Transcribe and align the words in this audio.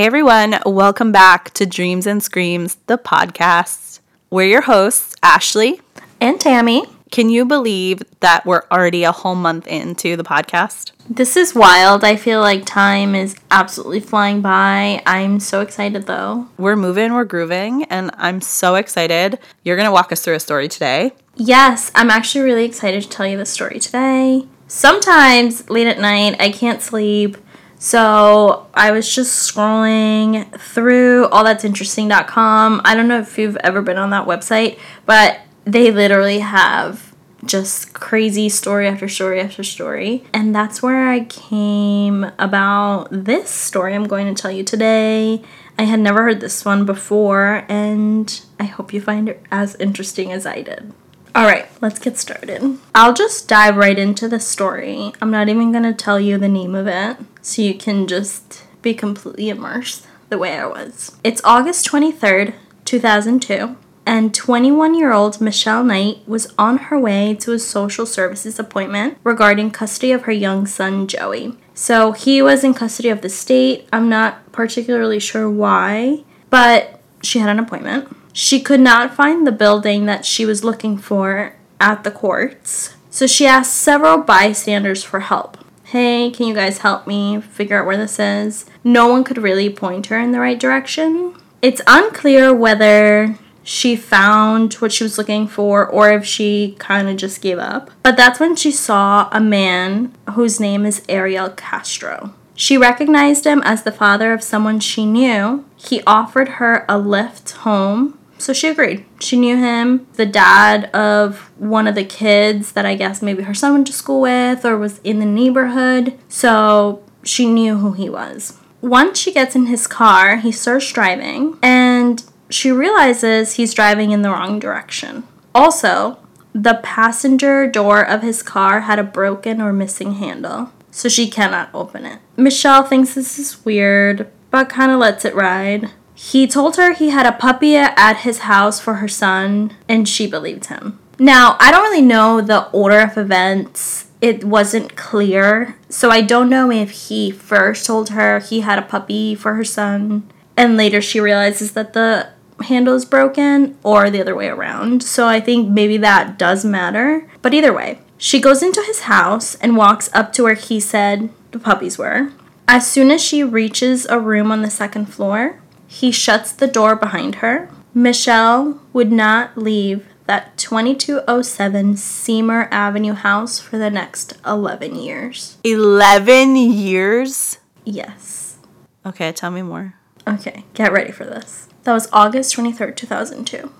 Hey 0.00 0.06
everyone, 0.06 0.58
welcome 0.64 1.12
back 1.12 1.50
to 1.50 1.66
Dreams 1.66 2.06
and 2.06 2.22
Screams, 2.22 2.76
the 2.86 2.96
podcast. 2.96 4.00
We're 4.30 4.46
your 4.46 4.62
hosts, 4.62 5.14
Ashley 5.22 5.82
and 6.22 6.40
Tammy. 6.40 6.86
Can 7.10 7.28
you 7.28 7.44
believe 7.44 8.02
that 8.20 8.46
we're 8.46 8.62
already 8.72 9.04
a 9.04 9.12
whole 9.12 9.34
month 9.34 9.66
into 9.66 10.16
the 10.16 10.24
podcast? 10.24 10.92
This 11.06 11.36
is 11.36 11.54
wild. 11.54 12.02
I 12.02 12.16
feel 12.16 12.40
like 12.40 12.64
time 12.64 13.14
is 13.14 13.36
absolutely 13.50 14.00
flying 14.00 14.40
by. 14.40 15.02
I'm 15.04 15.38
so 15.38 15.60
excited 15.60 16.06
though. 16.06 16.48
We're 16.56 16.76
moving, 16.76 17.12
we're 17.12 17.24
grooving, 17.24 17.84
and 17.90 18.10
I'm 18.14 18.40
so 18.40 18.76
excited. 18.76 19.38
You're 19.64 19.76
going 19.76 19.84
to 19.84 19.92
walk 19.92 20.12
us 20.12 20.24
through 20.24 20.36
a 20.36 20.40
story 20.40 20.68
today. 20.68 21.12
Yes, 21.34 21.92
I'm 21.94 22.08
actually 22.08 22.44
really 22.46 22.64
excited 22.64 23.02
to 23.02 23.08
tell 23.10 23.26
you 23.26 23.36
the 23.36 23.44
story 23.44 23.78
today. 23.78 24.46
Sometimes 24.66 25.68
late 25.68 25.88
at 25.88 25.98
night, 25.98 26.40
I 26.40 26.50
can't 26.50 26.80
sleep. 26.80 27.36
So 27.82 28.66
I 28.74 28.90
was 28.90 29.12
just 29.12 29.50
scrolling 29.50 30.52
through 30.60 31.28
allthat'sinteresting.com. 31.28 32.82
I 32.84 32.94
don't 32.94 33.08
know 33.08 33.18
if 33.18 33.38
you've 33.38 33.56
ever 33.56 33.80
been 33.80 33.96
on 33.96 34.10
that 34.10 34.26
website, 34.26 34.78
but 35.06 35.40
they 35.64 35.90
literally 35.90 36.40
have 36.40 37.14
just 37.46 37.94
crazy 37.94 38.50
story 38.50 38.86
after 38.86 39.08
story 39.08 39.40
after 39.40 39.64
story. 39.64 40.24
And 40.34 40.54
that's 40.54 40.82
where 40.82 41.08
I 41.08 41.24
came 41.24 42.30
about 42.38 43.08
this 43.10 43.48
story 43.48 43.94
I'm 43.94 44.06
going 44.06 44.32
to 44.32 44.40
tell 44.40 44.50
you 44.50 44.62
today. 44.62 45.42
I 45.78 45.84
had 45.84 46.00
never 46.00 46.22
heard 46.22 46.40
this 46.40 46.66
one 46.66 46.84
before, 46.84 47.64
and 47.66 48.42
I 48.58 48.64
hope 48.64 48.92
you 48.92 49.00
find 49.00 49.26
it 49.26 49.42
as 49.50 49.74
interesting 49.76 50.32
as 50.32 50.44
I 50.44 50.60
did. 50.60 50.92
All 51.34 51.44
right, 51.44 51.68
let's 51.80 51.98
get 51.98 52.18
started. 52.18 52.78
I'll 52.94 53.14
just 53.14 53.48
dive 53.48 53.76
right 53.76 53.98
into 53.98 54.28
the 54.28 54.40
story. 54.40 55.12
I'm 55.22 55.30
not 55.30 55.48
even 55.48 55.70
going 55.70 55.84
to 55.84 55.94
tell 55.94 56.18
you 56.18 56.38
the 56.38 56.48
name 56.48 56.74
of 56.74 56.86
it, 56.86 57.18
so 57.40 57.62
you 57.62 57.74
can 57.74 58.06
just 58.06 58.64
be 58.82 58.94
completely 58.94 59.48
immersed 59.48 60.06
the 60.28 60.38
way 60.38 60.58
I 60.58 60.66
was. 60.66 61.16
It's 61.22 61.40
August 61.44 61.86
23rd, 61.86 62.54
2002 62.84 63.76
and 64.06 64.34
21 64.34 64.94
year 64.94 65.12
old 65.12 65.40
Michelle 65.40 65.84
Knight 65.84 66.26
was 66.26 66.52
on 66.58 66.78
her 66.78 66.98
way 66.98 67.34
to 67.36 67.52
a 67.52 67.58
social 67.58 68.06
services 68.06 68.58
appointment 68.58 69.18
regarding 69.22 69.70
custody 69.70 70.10
of 70.10 70.22
her 70.22 70.32
young 70.32 70.66
son 70.66 71.06
Joey. 71.06 71.56
So 71.74 72.12
he 72.12 72.42
was 72.42 72.64
in 72.64 72.74
custody 72.74 73.08
of 73.08 73.22
the 73.22 73.28
state. 73.28 73.88
I'm 73.92 74.08
not 74.08 74.50
particularly 74.52 75.20
sure 75.20 75.48
why, 75.48 76.24
but 76.50 77.00
she 77.22 77.38
had 77.38 77.50
an 77.50 77.58
appointment. 77.58 78.16
She 78.32 78.60
could 78.60 78.80
not 78.80 79.14
find 79.14 79.46
the 79.46 79.52
building 79.52 80.06
that 80.06 80.24
she 80.24 80.44
was 80.46 80.64
looking 80.64 80.96
for 80.96 81.56
at 81.80 82.04
the 82.04 82.10
courts, 82.10 82.94
so 83.10 83.26
she 83.26 83.46
asked 83.46 83.74
several 83.74 84.18
bystanders 84.18 85.02
for 85.02 85.20
help. 85.20 85.56
Hey, 85.84 86.30
can 86.30 86.46
you 86.46 86.54
guys 86.54 86.78
help 86.78 87.06
me 87.06 87.40
figure 87.40 87.80
out 87.80 87.86
where 87.86 87.96
this 87.96 88.20
is? 88.20 88.66
No 88.84 89.08
one 89.08 89.24
could 89.24 89.38
really 89.38 89.68
point 89.68 90.06
her 90.06 90.18
in 90.18 90.30
the 90.30 90.38
right 90.38 90.58
direction. 90.58 91.34
It's 91.62 91.82
unclear 91.86 92.54
whether 92.54 93.36
she 93.64 93.96
found 93.96 94.74
what 94.74 94.92
she 94.92 95.04
was 95.04 95.18
looking 95.18 95.46
for 95.48 95.86
or 95.86 96.12
if 96.12 96.24
she 96.24 96.76
kind 96.78 97.08
of 97.08 97.16
just 97.16 97.42
gave 97.42 97.58
up. 97.58 97.90
But 98.02 98.16
that's 98.16 98.38
when 98.38 98.56
she 98.56 98.70
saw 98.70 99.28
a 99.32 99.40
man 99.40 100.14
whose 100.34 100.60
name 100.60 100.86
is 100.86 101.02
Ariel 101.08 101.50
Castro. 101.50 102.34
She 102.54 102.76
recognized 102.76 103.44
him 103.44 103.62
as 103.64 103.82
the 103.82 103.92
father 103.92 104.32
of 104.32 104.42
someone 104.42 104.80
she 104.80 105.06
knew. 105.06 105.64
He 105.76 106.02
offered 106.06 106.48
her 106.60 106.84
a 106.88 106.98
lift 106.98 107.50
home, 107.52 108.18
so 108.40 108.52
she 108.52 108.68
agreed. 108.68 109.04
She 109.20 109.38
knew 109.38 109.56
him, 109.56 110.06
the 110.14 110.26
dad 110.26 110.86
of 110.94 111.50
one 111.58 111.86
of 111.86 111.94
the 111.94 112.04
kids 112.04 112.72
that 112.72 112.86
I 112.86 112.94
guess 112.94 113.22
maybe 113.22 113.42
her 113.42 113.54
son 113.54 113.72
went 113.72 113.86
to 113.88 113.92
school 113.92 114.22
with 114.22 114.64
or 114.64 114.76
was 114.76 114.98
in 115.04 115.18
the 115.18 115.26
neighborhood, 115.26 116.18
so 116.28 117.02
she 117.22 117.46
knew 117.46 117.78
who 117.78 117.92
he 117.92 118.08
was. 118.08 118.58
Once 118.80 119.18
she 119.18 119.32
gets 119.32 119.54
in 119.54 119.66
his 119.66 119.86
car, 119.86 120.38
he 120.38 120.50
starts 120.50 120.90
driving, 120.90 121.58
and 121.62 122.24
she 122.48 122.72
realizes 122.72 123.54
he's 123.54 123.74
driving 123.74 124.10
in 124.10 124.22
the 124.22 124.30
wrong 124.30 124.58
direction. 124.58 125.22
Also, 125.54 126.18
the 126.54 126.80
passenger 126.82 127.66
door 127.66 128.00
of 128.00 128.22
his 128.22 128.42
car 128.42 128.80
had 128.80 128.98
a 128.98 129.04
broken 129.04 129.60
or 129.60 129.72
missing 129.72 130.14
handle, 130.14 130.72
so 130.90 131.08
she 131.08 131.28
cannot 131.28 131.68
open 131.74 132.06
it. 132.06 132.20
Michelle 132.36 132.82
thinks 132.82 133.14
this 133.14 133.38
is 133.38 133.64
weird, 133.64 134.30
but 134.50 134.68
kind 134.68 134.90
of 134.90 134.98
lets 134.98 135.24
it 135.24 135.34
ride. 135.34 135.90
He 136.22 136.46
told 136.46 136.76
her 136.76 136.92
he 136.92 137.08
had 137.08 137.24
a 137.24 137.32
puppy 137.32 137.76
at 137.76 138.18
his 138.18 138.40
house 138.40 138.78
for 138.78 138.96
her 138.96 139.08
son, 139.08 139.72
and 139.88 140.06
she 140.06 140.26
believed 140.26 140.66
him. 140.66 140.98
Now, 141.18 141.56
I 141.58 141.70
don't 141.70 141.82
really 141.82 142.02
know 142.02 142.42
the 142.42 142.68
order 142.72 143.00
of 143.00 143.16
events. 143.16 144.10
It 144.20 144.44
wasn't 144.44 144.96
clear, 144.96 145.76
so 145.88 146.10
I 146.10 146.20
don't 146.20 146.50
know 146.50 146.70
if 146.70 146.90
he 147.08 147.30
first 147.30 147.86
told 147.86 148.10
her 148.10 148.38
he 148.38 148.60
had 148.60 148.78
a 148.78 148.82
puppy 148.82 149.34
for 149.34 149.54
her 149.54 149.64
son, 149.64 150.30
and 150.58 150.76
later 150.76 151.00
she 151.00 151.20
realizes 151.20 151.72
that 151.72 151.94
the 151.94 152.28
handle 152.64 152.94
is 152.94 153.06
broken 153.06 153.78
or 153.82 154.10
the 154.10 154.20
other 154.20 154.36
way 154.36 154.48
around. 154.48 155.02
So 155.02 155.26
I 155.26 155.40
think 155.40 155.70
maybe 155.70 155.96
that 155.96 156.38
does 156.38 156.66
matter. 156.66 157.26
But 157.40 157.54
either 157.54 157.72
way, 157.72 157.98
she 158.18 158.42
goes 158.42 158.62
into 158.62 158.82
his 158.82 159.00
house 159.00 159.54
and 159.54 159.74
walks 159.74 160.10
up 160.12 160.34
to 160.34 160.42
where 160.42 160.54
he 160.54 160.80
said 160.80 161.30
the 161.52 161.58
puppies 161.58 161.96
were. 161.96 162.30
As 162.68 162.88
soon 162.88 163.10
as 163.10 163.24
she 163.24 163.42
reaches 163.42 164.04
a 164.06 164.20
room 164.20 164.52
on 164.52 164.60
the 164.60 164.70
second 164.70 165.06
floor, 165.06 165.59
he 165.90 166.12
shuts 166.12 166.52
the 166.52 166.68
door 166.68 166.94
behind 166.94 167.36
her. 167.36 167.68
Michelle 167.92 168.80
would 168.92 169.10
not 169.10 169.58
leave 169.58 170.06
that 170.26 170.56
2207 170.56 171.96
Seymour 171.96 172.68
Avenue 172.70 173.14
house 173.14 173.58
for 173.58 173.76
the 173.76 173.90
next 173.90 174.38
11 174.46 174.94
years. 174.94 175.58
11 175.64 176.54
years? 176.54 177.58
Yes. 177.84 178.58
Okay, 179.04 179.32
tell 179.32 179.50
me 179.50 179.62
more. 179.62 179.94
Okay, 180.28 180.64
get 180.74 180.92
ready 180.92 181.10
for 181.10 181.24
this. 181.24 181.68
That 181.82 181.94
was 181.94 182.08
August 182.12 182.54
23rd, 182.56 182.94
2002. 182.94 183.72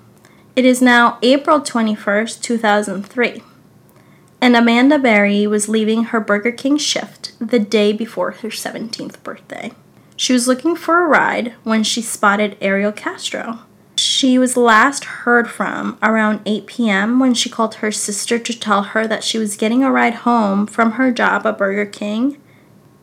It 0.56 0.64
is 0.64 0.82
now 0.82 1.16
April 1.22 1.60
21st, 1.60 2.42
2003. 2.42 3.42
And 4.40 4.56
Amanda 4.56 4.98
Berry 4.98 5.46
was 5.46 5.68
leaving 5.68 6.04
her 6.04 6.18
Burger 6.18 6.50
King 6.50 6.76
shift 6.76 7.38
the 7.38 7.60
day 7.60 7.92
before 7.92 8.32
her 8.32 8.48
17th 8.48 9.22
birthday. 9.22 9.70
She 10.20 10.34
was 10.34 10.46
looking 10.46 10.76
for 10.76 11.02
a 11.02 11.08
ride 11.08 11.54
when 11.64 11.82
she 11.82 12.02
spotted 12.02 12.58
Ariel 12.60 12.92
Castro. 12.92 13.60
She 13.96 14.38
was 14.38 14.54
last 14.54 15.06
heard 15.24 15.48
from 15.48 15.96
around 16.02 16.42
8 16.44 16.66
p.m. 16.66 17.18
when 17.18 17.32
she 17.32 17.48
called 17.48 17.76
her 17.76 17.90
sister 17.90 18.38
to 18.38 18.52
tell 18.52 18.82
her 18.82 19.06
that 19.06 19.24
she 19.24 19.38
was 19.38 19.56
getting 19.56 19.82
a 19.82 19.90
ride 19.90 20.16
home 20.16 20.66
from 20.66 20.92
her 20.92 21.10
job 21.10 21.46
at 21.46 21.56
Burger 21.56 21.86
King. 21.86 22.36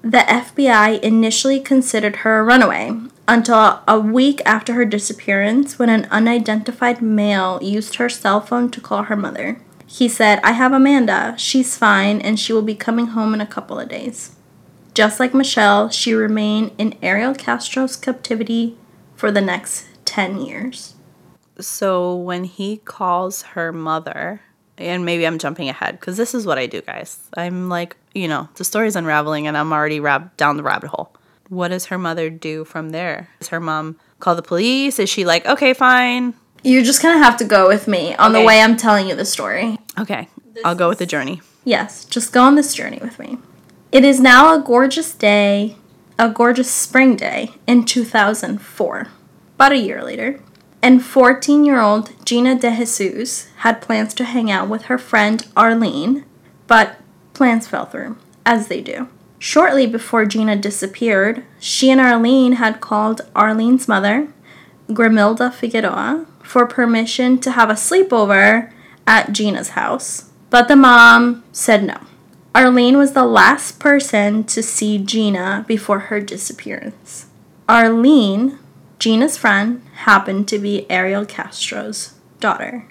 The 0.03 0.19
FBI 0.27 1.01
initially 1.01 1.59
considered 1.59 2.17
her 2.17 2.37
a 2.37 2.43
runaway 2.43 2.95
until 3.27 3.81
a 3.87 3.99
week 3.99 4.39
after 4.45 4.75
her 4.75 4.85
disappearance 4.85 5.79
when 5.79 5.89
an 5.89 6.05
unidentified 6.11 7.01
male 7.01 7.57
used 7.63 7.95
her 7.95 8.09
cell 8.09 8.41
phone 8.41 8.69
to 8.69 8.79
call 8.79 9.01
her 9.05 9.15
mother. 9.15 9.59
He 9.87 10.07
said, 10.07 10.39
I 10.43 10.51
have 10.51 10.71
Amanda. 10.71 11.33
She's 11.39 11.79
fine 11.79 12.21
and 12.21 12.39
she 12.39 12.53
will 12.53 12.61
be 12.61 12.75
coming 12.75 13.07
home 13.07 13.33
in 13.33 13.41
a 13.41 13.47
couple 13.47 13.79
of 13.79 13.89
days. 13.89 14.36
Just 14.97 15.19
like 15.19 15.35
Michelle, 15.35 15.91
she 15.91 16.15
remained 16.15 16.71
in 16.79 16.97
Ariel 17.03 17.35
Castro's 17.35 17.95
captivity 17.95 18.75
for 19.15 19.31
the 19.31 19.41
next 19.41 19.85
10 20.05 20.41
years. 20.41 20.95
So 21.59 22.15
when 22.15 22.45
he 22.45 22.77
calls 22.77 23.43
her 23.53 23.71
mother, 23.71 24.41
and 24.75 25.05
maybe 25.05 25.27
I'm 25.27 25.37
jumping 25.37 25.69
ahead 25.69 25.99
because 25.99 26.17
this 26.17 26.33
is 26.33 26.47
what 26.47 26.57
I 26.57 26.65
do, 26.65 26.81
guys. 26.81 27.19
I'm 27.37 27.69
like, 27.69 27.95
you 28.15 28.27
know, 28.27 28.49
the 28.55 28.63
story's 28.63 28.95
unraveling 28.95 29.45
and 29.45 29.55
I'm 29.55 29.71
already 29.71 29.99
rab- 29.99 30.35
down 30.35 30.57
the 30.57 30.63
rabbit 30.63 30.87
hole 30.87 31.15
what 31.49 31.69
does 31.69 31.85
her 31.85 31.97
mother 31.97 32.29
do 32.29 32.65
from 32.65 32.89
there? 32.89 33.29
Does 33.39 33.49
her 33.49 33.59
mom 33.59 33.97
call 34.19 34.35
the 34.35 34.41
police? 34.41 34.99
Is 34.99 35.09
she 35.09 35.25
like, 35.25 35.45
okay, 35.45 35.73
fine? 35.73 36.33
You're 36.63 36.83
just 36.83 37.01
gonna 37.01 37.23
have 37.23 37.37
to 37.37 37.45
go 37.45 37.67
with 37.67 37.87
me 37.87 38.15
on 38.15 38.31
okay. 38.31 38.41
the 38.41 38.47
way 38.47 38.61
I'm 38.61 38.75
telling 38.75 39.07
you 39.07 39.15
the 39.15 39.25
story. 39.25 39.77
Okay, 39.99 40.27
this 40.53 40.65
I'll 40.65 40.75
go 40.75 40.89
with 40.89 40.99
the 40.99 41.05
journey. 41.05 41.41
Yes, 41.63 42.05
just 42.05 42.33
go 42.33 42.41
on 42.41 42.55
this 42.55 42.73
journey 42.73 42.99
with 43.01 43.19
me. 43.19 43.37
It 43.89 44.03
is 44.03 44.19
now 44.19 44.53
a 44.53 44.61
gorgeous 44.61 45.13
day, 45.13 45.77
a 46.19 46.29
gorgeous 46.29 46.69
spring 46.69 47.15
day 47.15 47.53
in 47.65 47.85
2004, 47.85 49.07
about 49.55 49.71
a 49.71 49.77
year 49.77 50.03
later. 50.03 50.41
And 50.81 51.03
14 51.03 51.63
year 51.63 51.79
old 51.79 52.11
Gina 52.25 52.59
De 52.59 52.69
Jesus 52.69 53.49
had 53.57 53.81
plans 53.81 54.13
to 54.15 54.25
hang 54.25 54.51
out 54.51 54.67
with 54.67 54.83
her 54.83 54.97
friend 54.97 55.47
Arlene, 55.55 56.25
but 56.67 56.97
plans 57.33 57.65
fell 57.65 57.85
through, 57.85 58.17
as 58.45 58.67
they 58.67 58.81
do. 58.81 59.07
Shortly 59.39 59.87
before 59.87 60.25
Gina 60.25 60.57
disappeared, 60.57 61.45
she 61.57 61.89
and 61.89 62.01
Arlene 62.01 62.53
had 62.53 62.81
called 62.81 63.21
Arlene's 63.33 63.87
mother, 63.87 64.27
Grimilda 64.89 65.53
Figueroa, 65.53 66.25
for 66.43 66.67
permission 66.67 67.39
to 67.39 67.51
have 67.51 67.69
a 67.69 67.73
sleepover 67.73 68.69
at 69.07 69.31
Gina's 69.31 69.69
house. 69.69 70.29
But 70.49 70.67
the 70.67 70.75
mom 70.75 71.45
said 71.53 71.85
no. 71.85 72.01
Arlene 72.55 72.97
was 72.97 73.13
the 73.13 73.25
last 73.25 73.79
person 73.79 74.43
to 74.45 74.63
see 74.63 74.97
Gina 74.97 75.65
before 75.67 75.99
her 75.99 76.19
disappearance. 76.19 77.27
Arlene, 77.69 78.57
Gina's 78.99 79.37
friend, 79.37 79.83
happened 79.93 80.47
to 80.47 80.57
be 80.57 80.89
Ariel 80.89 81.25
Castro's 81.25 82.15
daughter. 82.39 82.87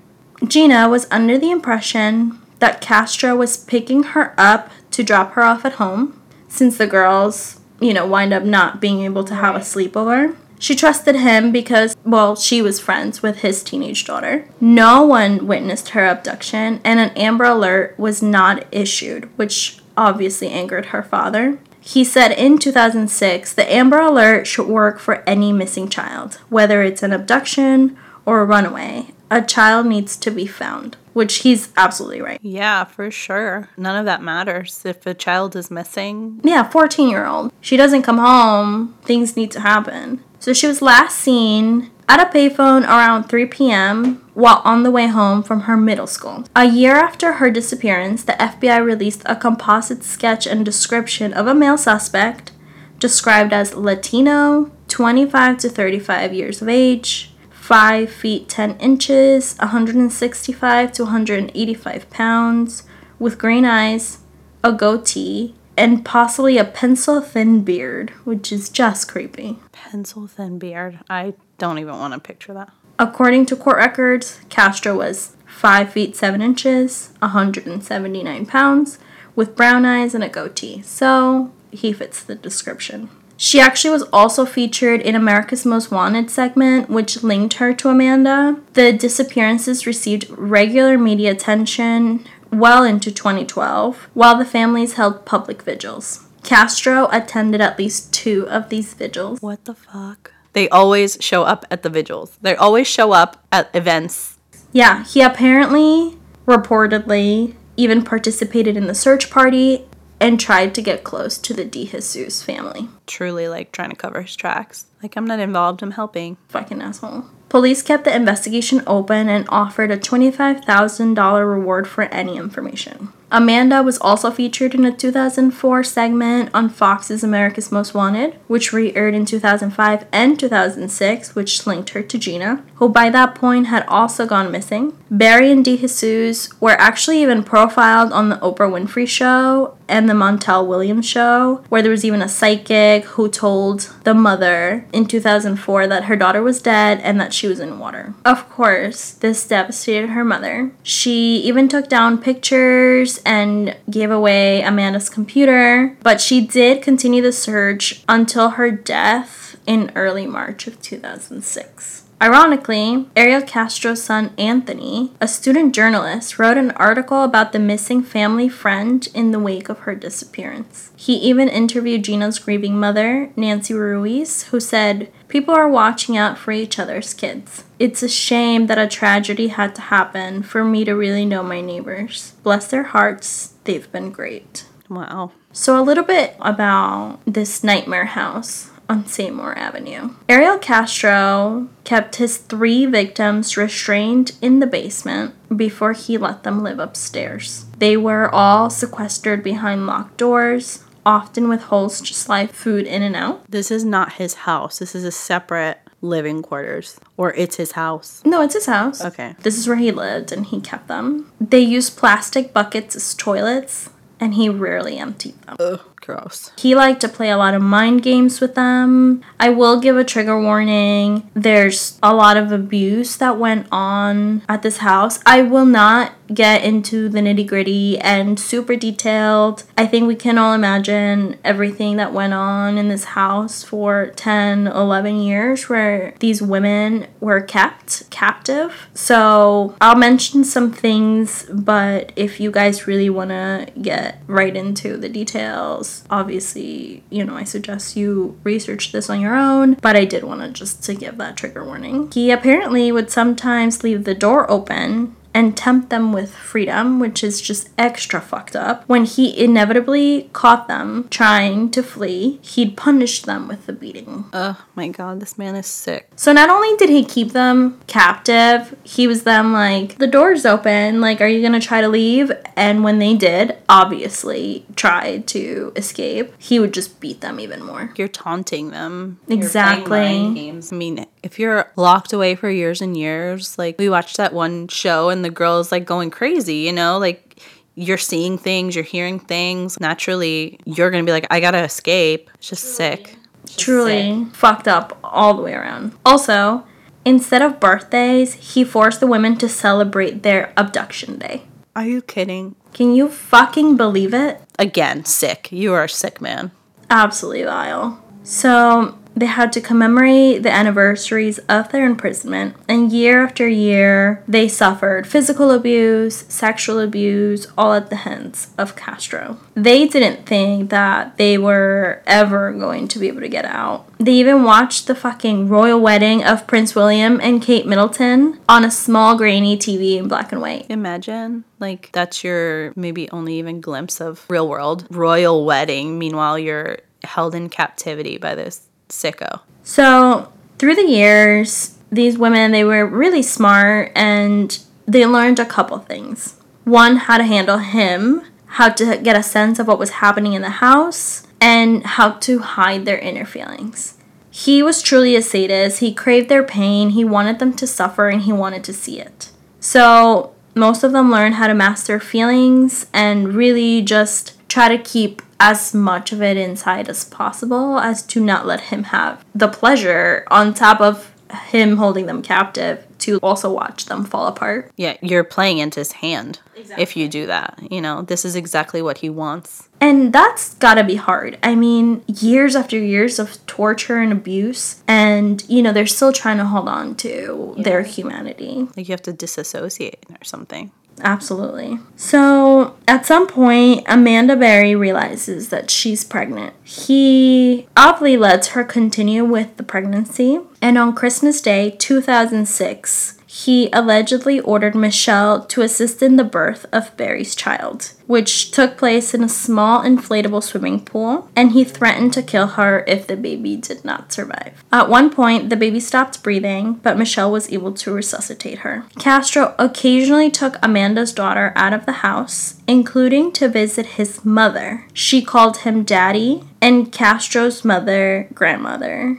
Gina 0.46 0.88
was 0.88 1.06
under 1.10 1.38
the 1.38 1.50
impression 1.50 2.40
that 2.58 2.80
Castro 2.80 3.34
was 3.34 3.56
picking 3.56 4.02
her 4.02 4.34
up 4.38 4.70
to 4.92 5.02
drop 5.02 5.32
her 5.32 5.42
off 5.42 5.64
at 5.64 5.74
home 5.74 6.20
since 6.48 6.78
the 6.78 6.86
girls 6.86 7.60
you 7.80 7.92
know, 7.92 8.06
wind 8.06 8.32
up 8.32 8.42
not 8.42 8.80
being 8.80 9.02
able 9.02 9.24
to 9.24 9.34
have 9.34 9.54
a 9.54 9.60
sleepover. 9.60 10.36
She 10.58 10.74
trusted 10.74 11.16
him 11.16 11.52
because, 11.52 11.96
well, 12.04 12.34
she 12.36 12.62
was 12.62 12.80
friends 12.80 13.22
with 13.22 13.38
his 13.38 13.62
teenage 13.62 14.04
daughter. 14.04 14.48
No 14.60 15.02
one 15.02 15.46
witnessed 15.46 15.90
her 15.90 16.06
abduction, 16.06 16.80
and 16.84 16.98
an 16.98 17.10
Amber 17.10 17.44
Alert 17.44 17.98
was 17.98 18.22
not 18.22 18.64
issued, 18.72 19.28
which 19.36 19.80
obviously 19.96 20.48
angered 20.48 20.86
her 20.86 21.02
father. 21.02 21.58
He 21.80 22.02
said 22.04 22.32
in 22.32 22.58
2006 22.58 23.52
the 23.52 23.72
Amber 23.72 24.00
Alert 24.00 24.46
should 24.46 24.66
work 24.66 24.98
for 24.98 25.22
any 25.28 25.52
missing 25.52 25.88
child, 25.88 26.34
whether 26.48 26.82
it's 26.82 27.02
an 27.02 27.12
abduction 27.12 27.96
or 28.24 28.40
a 28.40 28.44
runaway. 28.44 29.12
A 29.30 29.40
child 29.40 29.86
needs 29.86 30.16
to 30.16 30.30
be 30.30 30.46
found, 30.46 30.96
which 31.16 31.36
he's 31.36 31.72
absolutely 31.78 32.20
right. 32.20 32.38
Yeah, 32.42 32.84
for 32.84 33.10
sure. 33.10 33.70
None 33.78 33.96
of 33.96 34.04
that 34.04 34.22
matters. 34.22 34.82
If 34.84 35.06
a 35.06 35.14
child 35.14 35.56
is 35.56 35.70
missing, 35.70 36.42
Yeah, 36.44 36.62
14 36.68 37.08
year 37.08 37.24
old. 37.24 37.52
She 37.62 37.78
doesn't 37.78 38.02
come 38.02 38.18
home, 38.18 38.94
things 39.02 39.34
need 39.34 39.50
to 39.52 39.60
happen. 39.60 40.22
So 40.40 40.52
she 40.52 40.66
was 40.66 40.82
last 40.82 41.18
seen 41.18 41.90
at 42.06 42.20
a 42.20 42.26
payphone 42.30 42.82
around 42.82 43.30
3 43.30 43.46
p.m. 43.46 44.22
while 44.34 44.60
on 44.62 44.82
the 44.82 44.90
way 44.90 45.06
home 45.06 45.42
from 45.42 45.60
her 45.60 45.76
middle 45.78 46.06
school. 46.06 46.44
A 46.54 46.66
year 46.66 46.96
after 46.96 47.32
her 47.34 47.50
disappearance, 47.50 48.22
the 48.22 48.34
FBI 48.34 48.84
released 48.84 49.22
a 49.24 49.36
composite 49.36 50.04
sketch 50.04 50.46
and 50.46 50.66
description 50.66 51.32
of 51.32 51.46
a 51.46 51.54
male 51.54 51.78
suspect 51.78 52.52
described 52.98 53.54
as 53.54 53.74
Latino, 53.74 54.70
25 54.88 55.56
to 55.58 55.70
35 55.70 56.34
years 56.34 56.60
of 56.60 56.68
age, 56.68 57.32
5 57.66 58.12
feet 58.12 58.48
10 58.48 58.78
inches, 58.78 59.56
165 59.58 60.92
to 60.92 61.02
185 61.02 62.10
pounds, 62.10 62.84
with 63.18 63.38
green 63.38 63.64
eyes, 63.64 64.18
a 64.62 64.70
goatee, 64.70 65.52
and 65.76 66.04
possibly 66.04 66.58
a 66.58 66.64
pencil 66.64 67.20
thin 67.20 67.64
beard, 67.64 68.10
which 68.22 68.52
is 68.52 68.68
just 68.68 69.08
creepy. 69.08 69.58
pencil 69.72 70.28
thin 70.28 70.60
beard. 70.60 71.00
I 71.10 71.34
don't 71.58 71.80
even 71.80 71.98
want 71.98 72.14
to 72.14 72.20
picture 72.20 72.54
that. 72.54 72.70
According 73.00 73.46
to 73.46 73.56
court 73.56 73.78
records, 73.78 74.38
Castro 74.48 74.96
was 74.96 75.36
5 75.46 75.92
feet 75.92 76.14
7 76.14 76.40
inches, 76.40 77.14
179 77.18 78.46
pounds, 78.46 79.00
with 79.34 79.56
brown 79.56 79.84
eyes 79.84 80.14
and 80.14 80.22
a 80.22 80.28
goatee, 80.28 80.82
so 80.82 81.52
he 81.72 81.92
fits 81.92 82.22
the 82.22 82.36
description. 82.36 83.10
She 83.36 83.60
actually 83.60 83.90
was 83.90 84.04
also 84.12 84.46
featured 84.46 85.02
in 85.02 85.14
America's 85.14 85.66
Most 85.66 85.90
Wanted 85.90 86.30
segment, 86.30 86.88
which 86.88 87.22
linked 87.22 87.54
her 87.54 87.74
to 87.74 87.90
Amanda. 87.90 88.60
The 88.72 88.92
disappearances 88.92 89.86
received 89.86 90.30
regular 90.30 90.96
media 90.96 91.32
attention 91.32 92.26
well 92.50 92.82
into 92.82 93.12
2012, 93.12 94.08
while 94.14 94.38
the 94.38 94.44
families 94.44 94.94
held 94.94 95.26
public 95.26 95.62
vigils. 95.62 96.26
Castro 96.42 97.08
attended 97.10 97.60
at 97.60 97.78
least 97.78 98.14
two 98.14 98.48
of 98.48 98.68
these 98.68 98.94
vigils. 98.94 99.42
What 99.42 99.64
the 99.64 99.74
fuck? 99.74 100.32
They 100.52 100.68
always 100.70 101.18
show 101.20 101.42
up 101.42 101.66
at 101.70 101.82
the 101.82 101.90
vigils. 101.90 102.38
They 102.40 102.56
always 102.56 102.86
show 102.86 103.12
up 103.12 103.44
at 103.52 103.68
events. 103.74 104.38
Yeah, 104.72 105.04
he 105.04 105.20
apparently, 105.20 106.16
reportedly, 106.46 107.54
even 107.76 108.02
participated 108.02 108.76
in 108.76 108.86
the 108.86 108.94
search 108.94 109.28
party 109.28 109.86
and 110.20 110.40
tried 110.40 110.74
to 110.74 110.82
get 110.82 111.04
close 111.04 111.38
to 111.38 111.54
the 111.54 111.64
De 111.64 111.86
Jesus 111.86 112.42
family. 112.42 112.88
Truly 113.06 113.48
like 113.48 113.72
trying 113.72 113.90
to 113.90 113.96
cover 113.96 114.22
his 114.22 114.36
tracks. 114.36 114.86
Like 115.02 115.16
I'm 115.16 115.26
not 115.26 115.40
involved, 115.40 115.82
I'm 115.82 115.92
helping. 115.92 116.36
Fucking 116.48 116.80
asshole. 116.82 117.24
Police 117.48 117.82
kept 117.82 118.04
the 118.04 118.14
investigation 118.14 118.82
open 118.86 119.28
and 119.28 119.46
offered 119.48 119.92
a 119.92 119.96
$25,000 119.96 121.48
reward 121.48 121.86
for 121.86 122.02
any 122.04 122.36
information. 122.36 123.12
Amanda 123.30 123.82
was 123.82 123.98
also 123.98 124.30
featured 124.30 124.74
in 124.74 124.84
a 124.84 124.92
2004 124.92 125.84
segment 125.84 126.50
on 126.54 126.68
Fox's 126.68 127.24
America's 127.24 127.72
Most 127.72 127.94
Wanted, 127.94 128.38
which 128.46 128.72
re 128.72 128.94
aired 128.94 129.14
in 129.14 129.24
2005 129.24 130.06
and 130.12 130.38
2006, 130.38 131.34
which 131.34 131.66
linked 131.66 131.90
her 131.90 132.02
to 132.02 132.18
Gina, 132.18 132.64
who 132.76 132.88
by 132.88 133.10
that 133.10 133.34
point 133.34 133.66
had 133.66 133.84
also 133.86 134.26
gone 134.26 134.52
missing. 134.52 134.96
Berry 135.10 135.50
and 135.50 135.64
De 135.64 135.76
Jesus 135.76 136.60
were 136.60 136.80
actually 136.80 137.20
even 137.22 137.42
profiled 137.42 138.12
on 138.12 138.28
the 138.28 138.36
Oprah 138.36 138.70
Winfrey 138.70 139.08
Show 139.08 139.75
and 139.88 140.08
the 140.08 140.14
Montel 140.14 140.66
Williams 140.66 141.06
Show, 141.06 141.64
where 141.68 141.82
there 141.82 141.90
was 141.90 142.04
even 142.04 142.22
a 142.22 142.28
psychic 142.28 143.04
who 143.04 143.28
told 143.28 143.92
the 144.04 144.14
mother 144.14 144.86
in 144.92 145.06
2004 145.06 145.86
that 145.86 146.04
her 146.04 146.16
daughter 146.16 146.42
was 146.42 146.62
dead 146.62 147.00
and 147.02 147.20
that 147.20 147.32
she 147.32 147.46
was 147.46 147.60
in 147.60 147.78
water. 147.78 148.14
Of 148.24 148.48
course, 148.48 149.12
this 149.12 149.46
devastated 149.46 150.10
her 150.10 150.24
mother. 150.24 150.72
She 150.82 151.36
even 151.38 151.68
took 151.68 151.88
down 151.88 152.18
pictures 152.18 153.20
and 153.24 153.76
gave 153.90 154.10
away 154.10 154.62
Amanda's 154.62 155.10
computer, 155.10 155.96
but 156.02 156.20
she 156.20 156.46
did 156.46 156.82
continue 156.82 157.22
the 157.22 157.32
search 157.32 158.02
until 158.08 158.50
her 158.50 158.70
death 158.70 159.56
in 159.66 159.92
early 159.94 160.26
March 160.26 160.66
of 160.66 160.80
2006. 160.80 162.05
Ironically, 162.20 163.06
Ariel 163.14 163.42
Castro's 163.42 164.02
son 164.02 164.32
Anthony, 164.38 165.12
a 165.20 165.28
student 165.28 165.74
journalist, 165.74 166.38
wrote 166.38 166.56
an 166.56 166.70
article 166.70 167.22
about 167.22 167.52
the 167.52 167.58
missing 167.58 168.02
family 168.02 168.48
friend 168.48 169.06
in 169.12 169.32
the 169.32 169.38
wake 169.38 169.68
of 169.68 169.80
her 169.80 169.94
disappearance. 169.94 170.92
He 170.96 171.16
even 171.16 171.48
interviewed 171.48 172.04
Gina's 172.04 172.38
grieving 172.38 172.80
mother, 172.80 173.30
Nancy 173.36 173.74
Ruiz, 173.74 174.44
who 174.44 174.60
said, 174.60 175.12
People 175.28 175.52
are 175.52 175.68
watching 175.68 176.16
out 176.16 176.38
for 176.38 176.52
each 176.52 176.78
other's 176.78 177.12
kids. 177.12 177.64
It's 177.78 178.02
a 178.02 178.08
shame 178.08 178.66
that 178.68 178.78
a 178.78 178.88
tragedy 178.88 179.48
had 179.48 179.74
to 179.74 179.82
happen 179.82 180.42
for 180.42 180.64
me 180.64 180.86
to 180.86 180.94
really 180.94 181.26
know 181.26 181.42
my 181.42 181.60
neighbors. 181.60 182.32
Bless 182.42 182.66
their 182.68 182.84
hearts, 182.84 183.54
they've 183.64 183.92
been 183.92 184.10
great. 184.10 184.64
Wow. 184.88 185.32
So, 185.52 185.78
a 185.78 185.84
little 185.84 186.04
bit 186.04 186.34
about 186.40 187.18
this 187.26 187.62
nightmare 187.62 188.06
house 188.06 188.70
on 188.88 189.06
Seymour 189.06 189.56
Avenue. 189.58 190.10
Ariel 190.28 190.58
Castro 190.58 191.68
kept 191.84 192.16
his 192.16 192.36
three 192.36 192.86
victims 192.86 193.56
restrained 193.56 194.32
in 194.40 194.60
the 194.60 194.66
basement 194.66 195.34
before 195.56 195.92
he 195.92 196.18
let 196.18 196.42
them 196.42 196.62
live 196.62 196.78
upstairs. 196.78 197.66
They 197.78 197.96
were 197.96 198.32
all 198.34 198.70
sequestered 198.70 199.42
behind 199.42 199.86
locked 199.86 200.16
doors, 200.16 200.84
often 201.04 201.48
with 201.48 201.62
holes 201.62 202.00
to 202.00 202.14
slide 202.14 202.50
food 202.50 202.86
in 202.86 203.02
and 203.02 203.14
out. 203.14 203.48
This 203.50 203.70
is 203.70 203.84
not 203.84 204.14
his 204.14 204.34
house. 204.34 204.78
This 204.78 204.94
is 204.94 205.04
a 205.04 205.12
separate 205.12 205.78
living 206.02 206.42
quarters. 206.42 207.00
Or 207.16 207.32
it's 207.34 207.56
his 207.56 207.72
house. 207.72 208.22
No, 208.25 208.42
it's 208.42 208.54
his 208.54 208.66
house. 208.66 209.04
Okay. 209.04 209.34
This 209.40 209.56
is 209.56 209.68
where 209.68 209.76
he 209.76 209.92
lived 209.92 210.32
and 210.32 210.46
he 210.46 210.61
kept 210.61 210.88
them. 210.88 211.32
They 211.40 211.61
used 211.61 211.96
plastic 211.96 212.52
buckets 212.52 212.96
as 212.96 213.14
toilets 213.14 213.90
and 214.18 214.34
he 214.34 214.49
rarely 214.49 214.99
emptied 214.99 215.40
them. 215.42 215.56
Ugh, 215.61 215.80
gross. 216.00 216.50
He 216.56 216.74
liked 216.74 217.00
to 217.00 217.08
play 217.08 217.30
a 217.30 217.36
lot 217.36 217.54
of 217.54 217.62
mind 217.62 218.02
games 218.02 218.40
with 218.40 218.54
them. 218.54 219.22
I 219.38 219.50
will 219.50 219.80
give 219.80 219.96
a 219.96 220.04
trigger 220.04 220.40
warning. 220.40 221.28
There's 221.34 221.98
a 222.02 222.14
lot 222.14 222.36
of 222.36 222.52
abuse 222.52 223.16
that 223.16 223.38
went 223.38 223.66
on 223.70 224.42
at 224.48 224.62
this 224.62 224.78
house. 224.78 225.18
I 225.26 225.42
will 225.42 225.66
not 225.66 226.12
get 226.32 226.64
into 226.64 227.08
the 227.08 227.20
nitty 227.20 227.46
gritty 227.46 227.98
and 227.98 228.38
super 228.38 228.76
detailed. 228.76 229.64
I 229.76 229.86
think 229.86 230.06
we 230.08 230.16
can 230.16 230.38
all 230.38 230.54
imagine 230.54 231.36
everything 231.44 231.96
that 231.96 232.12
went 232.12 232.34
on 232.34 232.78
in 232.78 232.88
this 232.88 233.04
house 233.04 233.62
for 233.62 234.12
10, 234.16 234.66
11 234.66 235.20
years 235.20 235.68
where 235.68 236.14
these 236.18 236.42
women 236.42 237.06
were 237.20 237.40
kept 237.40 238.10
captive. 238.10 238.88
So 238.94 239.76
I'll 239.80 239.96
mention 239.96 240.44
some 240.44 240.72
things, 240.72 241.46
but 241.52 242.12
if 242.16 242.40
you 242.40 242.50
guys 242.50 242.86
really 242.86 243.10
want 243.10 243.30
to 243.30 243.68
get 243.80 244.20
right 244.26 244.54
into 244.56 244.96
the 244.96 245.08
details, 245.08 245.86
obviously, 246.11 247.02
you 247.11 247.25
know, 247.25 247.37
I 247.37 247.45
suggest 247.45 247.97
you 247.97 248.38
research 248.45 248.93
this 248.93 249.11
on 249.11 249.21
your 249.21 249.35
own, 249.35 249.75
but 249.75 249.97
I 249.97 250.05
did 250.05 250.25
want 250.25 250.40
to 250.40 250.49
just 250.49 250.83
to 250.85 250.95
give 250.95 251.19
that 251.19 251.37
trigger 251.37 251.64
warning. 251.64 252.11
He 252.12 252.31
apparently 252.31 252.90
would 252.93 253.11
sometimes 253.11 253.85
leave 253.85 254.05
the 254.05 254.14
door 254.14 254.50
open 254.50 255.16
and 255.37 255.55
tempt 255.55 255.90
them 255.90 256.14
with 256.14 256.35
freedom, 256.35 256.99
which 256.99 257.23
is 257.23 257.43
just 257.43 257.69
extra 257.76 258.23
fucked 258.23 258.57
up. 258.57 258.88
When 258.88 259.05
he 259.05 259.38
inevitably 259.38 260.31
caught 260.33 260.66
them 260.66 261.09
trying 261.11 261.71
to 261.73 261.83
flee, 261.83 262.38
he'd 262.40 262.75
punish 262.75 263.21
them 263.21 263.47
with 263.47 263.69
a 263.69 263.75
beating. 263.75 264.25
Oh 264.33 264.64
my 264.75 264.88
god, 264.88 265.21
this 265.21 265.37
man 265.37 265.55
is 265.55 265.66
sick. 265.66 266.09
So 266.16 266.33
not 266.33 266.49
only 266.49 266.75
did 266.78 266.88
he 266.88 267.05
keep 267.05 267.33
them 267.33 267.78
captive, 267.87 268.75
he 268.83 269.07
was 269.07 269.25
then 269.25 269.52
like, 269.52 269.99
the 269.99 270.07
door's 270.07 270.47
open, 270.47 271.02
like, 271.02 271.21
are 271.21 271.28
you 271.28 271.43
gonna 271.43 271.61
try 271.61 271.83
to 271.83 271.88
leave? 271.88 272.33
And 272.56 272.82
when 272.82 272.98
they 272.98 273.14
did, 273.14 273.58
obviously 273.68 274.64
tried 274.76 275.26
to 275.28 275.72
escape, 275.76 276.32
he 276.38 276.58
would 276.58 276.72
just 276.72 277.00
beat 277.00 277.20
them 277.20 277.38
even 277.38 277.62
more. 277.62 277.92
You're 277.96 278.08
taunting 278.08 278.70
them. 278.70 279.20
Exactly. 279.28 279.80
You're 279.80 279.86
playing 279.86 280.22
mind 280.22 280.34
games. 280.36 280.72
I 280.72 280.76
mean, 280.76 281.06
if 281.22 281.38
you're 281.38 281.70
locked 281.76 282.14
away 282.14 282.34
for 282.34 282.48
years 282.48 282.80
and 282.80 282.96
years, 282.96 283.58
like 283.58 283.78
we 283.78 283.90
watched 283.90 284.16
that 284.16 284.32
one 284.32 284.68
show 284.68 285.10
and 285.10 285.22
the 285.22 285.30
girl 285.30 285.60
is 285.60 285.70
like 285.70 285.84
going 285.84 286.10
crazy, 286.10 286.56
you 286.56 286.72
know, 286.72 286.98
like 286.98 287.42
you're 287.75 287.98
seeing 287.98 288.38
things, 288.38 288.75
you're 288.75 288.84
hearing 288.84 289.20
things. 289.20 289.78
Naturally, 289.78 290.58
you're 290.64 290.90
gonna 290.90 291.04
be 291.04 291.12
like, 291.12 291.26
I 291.30 291.40
gotta 291.40 291.62
escape. 291.62 292.30
It's 292.36 292.48
just 292.48 292.75
sick. 292.75 293.16
Just 293.44 293.58
Truly 293.58 294.25
sick. 294.25 294.34
fucked 294.34 294.66
up 294.66 294.98
all 295.04 295.34
the 295.34 295.42
way 295.42 295.52
around. 295.52 295.92
Also, 296.06 296.64
instead 297.04 297.42
of 297.42 297.60
birthdays, 297.60 298.32
he 298.32 298.64
forced 298.64 299.00
the 299.00 299.06
women 299.06 299.36
to 299.36 299.48
celebrate 299.48 300.22
their 300.22 300.54
abduction 300.56 301.18
day. 301.18 301.42
Are 301.76 301.85
you 301.85 302.00
kidding? 302.00 302.56
Can 302.73 302.95
you 302.95 303.11
fucking 303.11 303.76
believe 303.76 304.14
it? 304.14 304.40
Again, 304.59 305.04
sick. 305.04 305.52
You 305.52 305.75
are 305.75 305.85
a 305.85 305.88
sick 305.90 306.23
man. 306.23 306.50
Absolutely 306.88 307.45
vile. 307.45 308.02
So 308.23 308.97
they 309.16 309.26
had 309.26 309.50
to 309.54 309.61
commemorate 309.62 310.42
the 310.42 310.52
anniversaries 310.52 311.38
of 311.49 311.73
their 311.73 311.87
imprisonment, 311.87 312.54
and 312.68 312.92
year 312.92 313.25
after 313.25 313.49
year, 313.49 314.23
they 314.28 314.46
suffered 314.46 315.06
physical 315.06 315.50
abuse, 315.50 316.26
sexual 316.28 316.78
abuse, 316.78 317.46
all 317.56 317.73
at 317.73 317.88
the 317.88 317.96
hands 317.96 318.49
of 318.58 318.76
Castro. 318.76 319.38
They 319.54 319.88
didn't 319.88 320.26
think 320.26 320.68
that 320.68 321.16
they 321.16 321.38
were 321.38 322.02
ever 322.06 322.52
going 322.52 322.88
to 322.88 322.99
be 322.99 323.08
able 323.08 323.23
to 323.23 323.28
get 323.28 323.46
out. 323.46 323.87
They 323.99 324.12
even 324.12 324.44
watched 324.44 324.87
the 324.87 324.94
fucking 324.94 325.49
royal 325.49 325.80
wedding 325.80 326.23
of 326.23 326.46
Prince 326.46 326.75
William 326.75 327.18
and 327.23 327.40
Kate 327.40 327.66
Middleton 327.66 328.38
on 328.46 328.64
a 328.64 328.70
small 328.70 329.16
grainy 329.16 329.56
TV 329.56 329.96
in 329.96 330.08
black 330.08 330.30
and 330.32 330.42
white. 330.42 330.66
Imagine, 330.68 331.44
like, 331.58 331.88
that's 331.92 332.23
your 332.23 332.75
maybe 332.76 333.11
only 333.11 333.38
even 333.38 333.62
glimpse 333.62 333.99
of 333.99 334.26
real 334.28 334.46
world 334.46 334.87
royal 334.90 335.46
wedding. 335.46 335.99
Meanwhile, 335.99 336.38
you're 336.38 336.78
held 337.02 337.35
in 337.35 337.49
captivity 337.49 338.18
by 338.18 338.35
this 338.35 338.68
sicko. 338.88 339.40
So, 339.62 340.33
through 340.59 340.76
the 340.76 340.87
years, 340.87 341.76
these 341.90 342.19
women, 342.19 342.52
they 342.52 342.64
were 342.64 342.87
really 342.87 343.23
smart 343.23 343.93
and 343.95 344.59
they 344.87 345.05
learned 345.07 345.38
a 345.38 345.45
couple 345.45 345.78
things. 345.78 346.37
One, 346.64 346.97
how 346.97 347.19
to 347.19 347.25
handle 347.25 347.59
him, 347.59 348.23
how 348.47 348.71
to 348.71 348.97
get 348.99 349.16
a 349.16 349.23
sense 349.23 349.59
of 349.59 349.66
what 349.66 349.78
was 349.78 349.90
happening 349.90 350.33
in 350.33 350.43
the 350.43 350.50
house, 350.50 351.26
and 351.40 351.85
how 351.85 352.12
to 352.12 352.38
hide 352.38 352.85
their 352.85 352.99
inner 352.99 353.25
feelings. 353.25 353.95
He 354.31 354.62
was 354.62 354.83
truly 354.83 355.16
a 355.16 355.23
sadist. 355.23 355.81
He 355.81 355.95
craved 355.95 356.28
their 356.28 356.43
pain, 356.43 356.90
he 356.90 357.05
wanted 357.05 357.38
them 357.38 357.55
to 357.55 357.66
suffer, 357.66 358.09
and 358.09 358.23
he 358.23 358.33
wanted 358.33 358.64
to 358.64 358.73
see 358.73 359.00
it. 359.00 359.31
So, 359.61 360.35
most 360.55 360.83
of 360.83 360.93
them 360.93 361.11
learned 361.11 361.35
how 361.35 361.47
to 361.47 361.55
master 361.55 362.00
feelings 362.00 362.87
and 362.93 363.35
really 363.35 363.83
just 363.83 364.33
try 364.49 364.69
to 364.75 364.83
keep 364.83 365.23
as 365.38 365.75
much 365.75 366.12
of 366.12 366.23
it 366.23 366.37
inside 366.37 366.88
as 366.88 367.05
possible 367.05 367.78
as 367.78 368.02
to 368.02 368.21
not 368.21 368.47
let 368.47 368.61
him 368.61 368.85
have 368.85 369.25
the 369.35 369.49
pleasure 369.49 370.26
on 370.31 370.55
top 370.55 370.81
of 370.81 371.12
him 371.49 371.76
holding 371.76 372.07
them 372.07 372.23
captive 372.23 372.87
to 372.99 373.19
also 373.19 373.52
watch 373.52 373.87
them 373.87 374.05
fall 374.05 374.26
apart. 374.26 374.73
Yeah, 374.76 374.97
you're 375.00 375.25
playing 375.25 375.59
into 375.59 375.81
his 375.81 375.93
hand 375.93 376.40
exactly. 376.57 376.83
if 376.83 376.97
you 376.97 377.09
do 377.09 377.26
that. 377.26 377.59
You 377.71 377.81
know, 377.81 378.02
this 378.02 378.25
is 378.25 378.37
exactly 378.37 378.81
what 378.81 378.99
he 378.99 379.11
wants. 379.11 379.69
And 379.81 380.12
that's 380.12 380.55
gotta 380.55 380.85
be 380.85 380.97
hard. 380.97 381.38
I 381.43 381.55
mean, 381.55 382.02
years 382.07 382.57
after 382.57 382.78
years 382.78 383.19
of 383.19 383.45
torture 383.47 383.99
and 383.99 384.12
abuse, 384.12 384.83
and 384.88 385.45
you 385.49 385.62
know, 385.62 385.73
they're 385.73 385.87
still 385.87 386.12
trying 386.12 386.38
to 386.38 386.47
hold 386.47 386.69
on 386.69 386.95
to 386.97 387.55
yeah. 387.57 387.62
their 387.62 387.83
humanity. 387.83 388.69
Like 388.76 388.88
you 388.88 388.93
have 388.93 389.02
to 389.02 389.12
disassociate 389.12 390.05
or 390.11 390.25
something. 390.25 390.71
Absolutely. 391.02 391.78
So 391.96 392.74
at 392.88 393.04
some 393.04 393.26
point, 393.26 393.84
Amanda 393.86 394.34
Berry 394.34 394.74
realizes 394.74 395.50
that 395.50 395.70
she's 395.70 396.04
pregnant. 396.04 396.54
He 396.64 397.68
oddly 397.76 398.16
lets 398.16 398.48
her 398.48 398.64
continue 398.64 399.24
with 399.24 399.56
the 399.56 399.62
pregnancy, 399.62 400.40
and 400.62 400.78
on 400.78 400.94
Christmas 400.94 401.40
Day 401.40 401.70
2006, 401.70 403.15
he 403.45 403.69
allegedly 403.71 404.40
ordered 404.40 404.75
Michelle 404.75 405.45
to 405.45 405.61
assist 405.61 406.02
in 406.02 406.16
the 406.16 406.25
birth 406.25 406.64
of 406.73 406.97
Berry's 406.97 407.35
child, 407.35 407.93
which 408.07 408.50
took 408.50 408.78
place 408.78 409.12
in 409.12 409.23
a 409.23 409.28
small 409.28 409.83
inflatable 409.83 410.43
swimming 410.43 410.83
pool, 410.83 411.28
and 411.37 411.52
he 411.52 411.62
threatened 411.62 412.14
to 412.14 412.23
kill 412.23 412.47
her 412.47 412.83
if 412.87 413.07
the 413.07 413.16
baby 413.16 413.55
did 413.57 413.85
not 413.85 414.11
survive. 414.11 414.64
At 414.73 414.88
one 414.88 415.11
point, 415.11 415.50
the 415.50 415.57
baby 415.57 415.81
stopped 415.81 416.23
breathing, 416.23 416.81
but 416.83 416.97
Michelle 416.97 417.31
was 417.31 417.52
able 417.52 417.75
to 417.75 417.93
resuscitate 417.93 418.61
her. 418.61 418.87
Castro 418.99 419.55
occasionally 419.59 420.31
took 420.31 420.57
Amanda's 420.62 421.12
daughter 421.12 421.52
out 421.57 421.75
of 421.75 421.85
the 421.85 422.00
house, 422.00 422.62
including 422.66 423.33
to 423.33 423.50
visit 423.50 423.85
his 423.85 424.25
mother. 424.25 424.87
She 424.95 425.21
called 425.21 425.59
him 425.59 425.85
daddy, 425.85 426.43
and 426.62 426.90
Castro's 426.90 427.66
mother, 427.66 428.28
grandmother. 428.33 429.19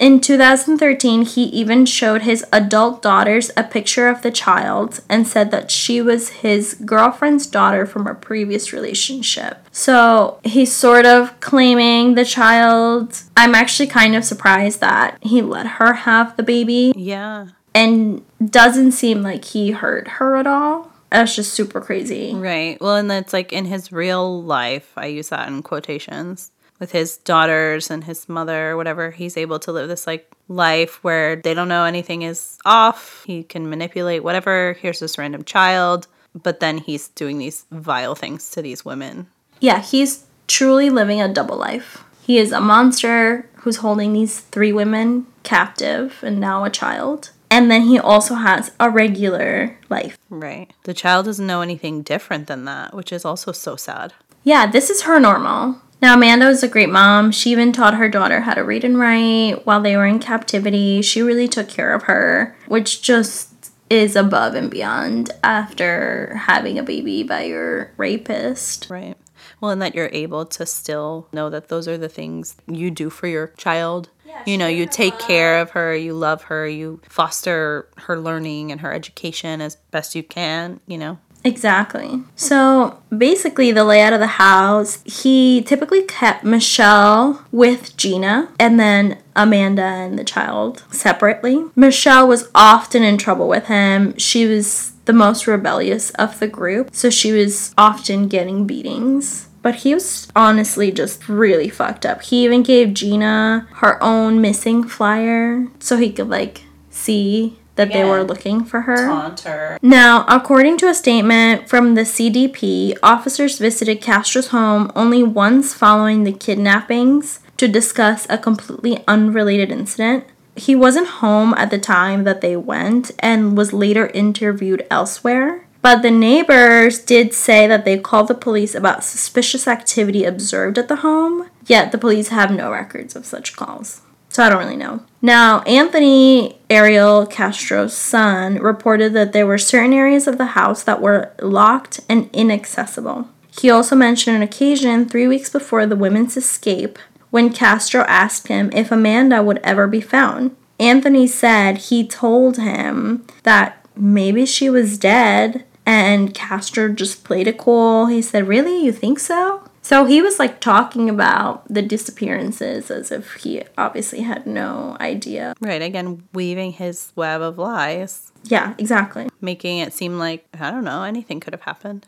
In 0.00 0.18
2013, 0.18 1.26
he 1.26 1.44
even 1.44 1.84
showed 1.84 2.22
his 2.22 2.42
adult 2.54 3.02
daughters 3.02 3.50
a 3.54 3.62
picture 3.62 4.08
of 4.08 4.22
the 4.22 4.30
child 4.30 5.00
and 5.10 5.28
said 5.28 5.50
that 5.50 5.70
she 5.70 6.00
was 6.00 6.30
his 6.40 6.72
girlfriend's 6.86 7.46
daughter 7.46 7.84
from 7.84 8.06
a 8.06 8.14
previous 8.14 8.72
relationship. 8.72 9.58
So 9.70 10.40
he's 10.42 10.72
sort 10.72 11.04
of 11.04 11.38
claiming 11.40 12.14
the 12.14 12.24
child. 12.24 13.22
I'm 13.36 13.54
actually 13.54 13.88
kind 13.88 14.16
of 14.16 14.24
surprised 14.24 14.80
that 14.80 15.18
he 15.20 15.42
let 15.42 15.66
her 15.66 15.92
have 15.92 16.34
the 16.38 16.42
baby. 16.42 16.94
Yeah. 16.96 17.48
And 17.74 18.24
doesn't 18.42 18.92
seem 18.92 19.20
like 19.20 19.44
he 19.44 19.72
hurt 19.72 20.08
her 20.08 20.36
at 20.36 20.46
all. 20.46 20.90
That's 21.10 21.36
just 21.36 21.52
super 21.52 21.82
crazy. 21.82 22.34
Right. 22.34 22.80
Well, 22.80 22.96
and 22.96 23.10
that's 23.10 23.34
like 23.34 23.52
in 23.52 23.66
his 23.66 23.92
real 23.92 24.42
life, 24.42 24.92
I 24.96 25.06
use 25.06 25.28
that 25.28 25.46
in 25.48 25.62
quotations 25.62 26.52
with 26.80 26.92
his 26.92 27.18
daughters 27.18 27.90
and 27.90 28.04
his 28.04 28.28
mother 28.28 28.70
or 28.70 28.76
whatever 28.76 29.10
he's 29.10 29.36
able 29.36 29.58
to 29.60 29.70
live 29.70 29.88
this 29.88 30.06
like 30.06 30.32
life 30.48 31.04
where 31.04 31.36
they 31.36 31.54
don't 31.54 31.68
know 31.68 31.84
anything 31.84 32.22
is 32.22 32.58
off. 32.64 33.22
He 33.26 33.44
can 33.44 33.68
manipulate 33.68 34.24
whatever. 34.24 34.76
Here's 34.80 34.98
this 34.98 35.18
random 35.18 35.44
child. 35.44 36.08
But 36.34 36.60
then 36.60 36.78
he's 36.78 37.08
doing 37.08 37.38
these 37.38 37.66
vile 37.70 38.14
things 38.14 38.50
to 38.52 38.62
these 38.62 38.84
women. 38.84 39.28
Yeah 39.60 39.80
he's 39.80 40.24
truly 40.48 40.90
living 40.90 41.20
a 41.20 41.32
double 41.32 41.56
life. 41.56 42.04
He 42.22 42.38
is 42.38 42.52
a 42.52 42.60
monster 42.60 43.48
who's 43.56 43.76
holding 43.76 44.12
these 44.12 44.40
three 44.40 44.72
women 44.72 45.26
captive 45.42 46.18
and 46.22 46.40
now 46.40 46.64
a 46.64 46.70
child. 46.70 47.30
And 47.50 47.68
then 47.68 47.82
he 47.82 47.98
also 47.98 48.34
has 48.34 48.70
a 48.78 48.88
regular 48.88 49.76
life. 49.88 50.16
Right. 50.28 50.72
The 50.84 50.94
child 50.94 51.26
doesn't 51.26 51.46
know 51.46 51.62
anything 51.62 52.02
different 52.02 52.46
than 52.46 52.64
that 52.64 52.94
which 52.94 53.12
is 53.12 53.24
also 53.24 53.52
so 53.52 53.76
sad. 53.76 54.14
Yeah 54.44 54.66
this 54.66 54.88
is 54.88 55.02
her 55.02 55.20
normal 55.20 55.80
now, 56.02 56.14
Amanda 56.14 56.46
was 56.46 56.62
a 56.62 56.68
great 56.68 56.88
mom. 56.88 57.30
She 57.30 57.50
even 57.50 57.72
taught 57.72 57.94
her 57.94 58.08
daughter 58.08 58.40
how 58.40 58.54
to 58.54 58.64
read 58.64 58.84
and 58.84 58.98
write 58.98 59.66
while 59.66 59.82
they 59.82 59.96
were 59.96 60.06
in 60.06 60.18
captivity. 60.18 61.02
She 61.02 61.22
really 61.22 61.48
took 61.48 61.68
care 61.68 61.94
of 61.94 62.04
her, 62.04 62.56
which 62.66 63.02
just 63.02 63.72
is 63.90 64.14
above 64.14 64.54
and 64.54 64.70
beyond 64.70 65.30
after 65.42 66.34
having 66.36 66.78
a 66.78 66.82
baby 66.82 67.22
by 67.24 67.42
your 67.42 67.90
rapist. 67.96 68.86
Right. 68.88 69.16
Well, 69.60 69.72
and 69.72 69.82
that 69.82 69.94
you're 69.94 70.10
able 70.12 70.46
to 70.46 70.64
still 70.64 71.28
know 71.32 71.50
that 71.50 71.68
those 71.68 71.86
are 71.88 71.98
the 71.98 72.08
things 72.08 72.56
you 72.66 72.90
do 72.90 73.10
for 73.10 73.26
your 73.26 73.48
child. 73.58 74.08
Yeah, 74.24 74.42
you 74.46 74.56
know, 74.56 74.68
you 74.68 74.86
take 74.86 75.18
care 75.18 75.60
of 75.60 75.70
her, 75.70 75.94
you 75.94 76.14
love 76.14 76.44
her, 76.44 76.66
you 76.68 77.00
foster 77.08 77.88
her 77.98 78.18
learning 78.18 78.70
and 78.70 78.80
her 78.80 78.92
education 78.92 79.60
as 79.60 79.76
best 79.90 80.14
you 80.14 80.22
can, 80.22 80.80
you 80.86 80.96
know. 80.96 81.18
Exactly. 81.44 82.22
So 82.36 82.98
basically, 83.16 83.72
the 83.72 83.84
layout 83.84 84.12
of 84.12 84.20
the 84.20 84.26
house, 84.26 85.02
he 85.04 85.62
typically 85.62 86.02
kept 86.02 86.44
Michelle 86.44 87.44
with 87.50 87.96
Gina 87.96 88.50
and 88.58 88.78
then 88.78 89.18
Amanda 89.34 89.82
and 89.82 90.18
the 90.18 90.24
child 90.24 90.84
separately. 90.90 91.64
Michelle 91.74 92.28
was 92.28 92.50
often 92.54 93.02
in 93.02 93.16
trouble 93.16 93.48
with 93.48 93.66
him. 93.66 94.16
She 94.18 94.46
was 94.46 94.92
the 95.06 95.12
most 95.12 95.46
rebellious 95.46 96.10
of 96.10 96.38
the 96.38 96.46
group, 96.46 96.90
so 96.92 97.10
she 97.10 97.32
was 97.32 97.74
often 97.78 98.28
getting 98.28 98.66
beatings. 98.66 99.48
But 99.62 99.76
he 99.76 99.94
was 99.94 100.28
honestly 100.34 100.90
just 100.90 101.28
really 101.28 101.68
fucked 101.68 102.06
up. 102.06 102.22
He 102.22 102.44
even 102.44 102.62
gave 102.62 102.94
Gina 102.94 103.68
her 103.74 104.02
own 104.02 104.40
missing 104.40 104.84
flyer 104.84 105.66
so 105.78 105.96
he 105.96 106.12
could 106.12 106.30
like 106.30 106.62
see 106.88 107.58
that 107.80 107.92
they 107.92 108.04
were 108.04 108.22
looking 108.22 108.62
for 108.62 108.82
her. 108.82 109.06
Taunt 109.06 109.40
her. 109.40 109.78
Now, 109.80 110.26
according 110.28 110.76
to 110.78 110.88
a 110.88 110.94
statement 110.94 111.68
from 111.68 111.94
the 111.94 112.02
CDP, 112.02 112.96
officers 113.02 113.58
visited 113.58 114.02
Castro's 114.02 114.48
home 114.48 114.92
only 114.94 115.22
once 115.22 115.72
following 115.72 116.24
the 116.24 116.32
kidnappings 116.32 117.40
to 117.56 117.66
discuss 117.66 118.26
a 118.28 118.36
completely 118.36 119.02
unrelated 119.08 119.70
incident. 119.70 120.24
He 120.56 120.74
wasn't 120.74 121.20
home 121.24 121.54
at 121.56 121.70
the 121.70 121.78
time 121.78 122.24
that 122.24 122.42
they 122.42 122.56
went 122.56 123.12
and 123.20 123.56
was 123.56 123.72
later 123.72 124.08
interviewed 124.08 124.86
elsewhere. 124.90 125.66
But 125.80 126.02
the 126.02 126.10
neighbors 126.10 126.98
did 126.98 127.32
say 127.32 127.66
that 127.66 127.86
they 127.86 127.98
called 127.98 128.28
the 128.28 128.34
police 128.34 128.74
about 128.74 129.02
suspicious 129.02 129.66
activity 129.66 130.24
observed 130.24 130.76
at 130.76 130.88
the 130.88 130.96
home, 130.96 131.48
yet 131.66 131.92
the 131.92 131.98
police 131.98 132.28
have 132.28 132.50
no 132.50 132.70
records 132.70 133.16
of 133.16 133.24
such 133.24 133.56
calls. 133.56 134.02
So 134.30 134.44
I 134.44 134.48
don't 134.48 134.60
really 134.60 134.76
know. 134.76 135.00
Now, 135.20 135.60
Anthony 135.62 136.60
Ariel 136.70 137.26
Castro's 137.26 137.94
son 137.94 138.54
reported 138.54 139.12
that 139.12 139.32
there 139.32 139.46
were 139.46 139.58
certain 139.58 139.92
areas 139.92 140.26
of 140.26 140.38
the 140.38 140.46
house 140.46 140.82
that 140.84 141.02
were 141.02 141.32
locked 141.42 142.00
and 142.08 142.30
inaccessible. 142.32 143.28
He 143.60 143.68
also 143.70 143.96
mentioned 143.96 144.36
an 144.36 144.42
occasion 144.42 145.06
three 145.06 145.26
weeks 145.26 145.50
before 145.50 145.84
the 145.84 145.96
women's 145.96 146.36
escape 146.36 146.98
when 147.30 147.52
Castro 147.52 148.02
asked 148.02 148.48
him 148.48 148.70
if 148.72 148.92
Amanda 148.92 149.42
would 149.42 149.58
ever 149.58 149.86
be 149.86 150.00
found. 150.00 150.56
Anthony 150.78 151.26
said 151.26 151.76
he 151.76 152.06
told 152.06 152.56
him 152.56 153.26
that 153.42 153.84
maybe 153.96 154.46
she 154.46 154.70
was 154.70 154.96
dead, 154.96 155.64
and 155.84 156.32
Castro 156.32 156.88
just 156.88 157.24
played 157.24 157.48
it 157.48 157.58
cool. 157.58 158.06
He 158.06 158.22
said, 158.22 158.48
Really? 158.48 158.84
You 158.84 158.92
think 158.92 159.18
so? 159.18 159.64
So 159.82 160.04
he 160.04 160.22
was 160.22 160.38
like 160.38 160.60
talking 160.60 161.08
about 161.08 161.66
the 161.68 161.82
disappearances 161.82 162.90
as 162.90 163.10
if 163.10 163.34
he 163.36 163.64
obviously 163.78 164.20
had 164.20 164.46
no 164.46 164.96
idea. 165.00 165.54
Right, 165.60 165.82
again, 165.82 166.22
weaving 166.32 166.72
his 166.72 167.12
web 167.16 167.40
of 167.40 167.58
lies. 167.58 168.30
Yeah, 168.44 168.74
exactly. 168.78 169.28
Making 169.40 169.78
it 169.78 169.92
seem 169.92 170.18
like, 170.18 170.46
I 170.58 170.70
don't 170.70 170.84
know, 170.84 171.02
anything 171.02 171.40
could 171.40 171.54
have 171.54 171.62
happened. 171.62 172.06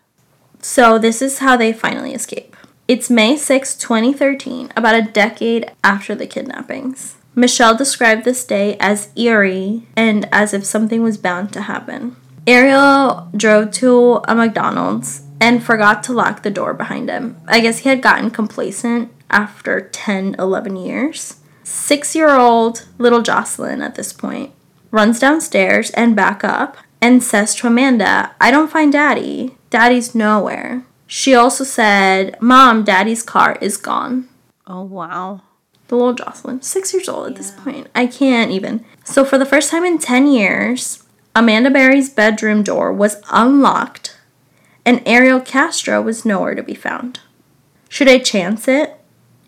So 0.61 0.99
this 0.99 1.21
is 1.23 1.38
how 1.38 1.57
they 1.57 1.73
finally 1.73 2.14
escape. 2.14 2.57
It's 2.87 3.09
May 3.09 3.37
6, 3.37 3.76
2013, 3.76 4.73
about 4.76 4.95
a 4.95 5.02
decade 5.02 5.71
after 5.83 6.14
the 6.14 6.26
kidnappings. 6.26 7.17
Michelle 7.35 7.76
described 7.76 8.25
this 8.25 8.45
day 8.45 8.76
as 8.79 9.09
eerie 9.17 9.87
and 9.97 10.29
as 10.31 10.52
if 10.52 10.64
something 10.64 11.02
was 11.02 11.17
bound 11.17 11.52
to 11.55 11.62
happen. 11.62 12.17
Ariel 12.47 13.31
drove 13.37 13.71
to 13.73 14.21
a 14.29 14.35
McDonald's 14.35 15.23
and 15.43 15.61
forgot 15.61 16.05
to 16.05 16.13
lock 16.13 16.45
the 16.45 16.53
door 16.53 16.73
behind 16.73 17.11
him. 17.11 17.37
I 17.49 17.59
guess 17.59 17.81
he 17.81 17.89
had 17.89 18.01
gotten 18.01 18.31
complacent 18.31 19.13
after 19.29 19.81
10, 19.81 20.37
11 20.39 20.77
years. 20.77 21.41
Six 21.65 22.15
year 22.15 22.31
old 22.31 22.87
little 22.97 23.23
Jocelyn 23.23 23.83
at 23.83 23.97
this 23.97 24.13
point 24.13 24.53
runs 24.93 25.19
downstairs 25.19 25.91
and 25.91 26.15
back 26.15 26.45
up 26.45 26.77
and 27.01 27.25
says 27.25 27.57
to 27.57 27.67
Amanda, 27.67 28.37
I 28.41 28.53
don't 28.53 28.71
find 28.71 28.93
daddy. 28.93 29.57
Daddy's 29.69 30.15
nowhere. 30.15 30.85
She 31.09 31.35
also 31.35 31.65
said, 31.65 32.41
Mom, 32.41 32.85
daddy's 32.85 33.25
car 33.25 33.59
is 33.61 33.77
gone. 33.77 34.29
Oh, 34.69 34.83
wow. 34.83 35.41
The 35.89 35.97
little 35.97 36.15
Jocelyn, 36.15 36.63
six 36.63 36.95
years 36.95 37.09
old 37.09 37.27
at 37.27 37.35
this 37.37 37.51
point. 37.51 37.89
I 37.97 38.07
can't 38.07 38.53
even. 38.53 38.85
So, 39.03 39.25
for 39.25 39.39
the 39.39 39.45
first 39.45 39.73
time 39.73 39.85
in 39.85 39.99
10 39.99 40.29
years, 40.29 41.03
Amanda 41.35 41.69
Berry's 41.69 42.11
bedroom 42.11 42.63
door 42.63 42.93
was 42.93 43.21
unlocked 43.33 44.17
and 44.85 45.03
Ariel 45.07 45.41
Castro 45.41 46.01
was 46.01 46.25
nowhere 46.25 46.55
to 46.55 46.62
be 46.62 46.75
found. 46.75 47.21
Should 47.89 48.09
I 48.09 48.19
chance 48.19 48.69
it? 48.69 48.99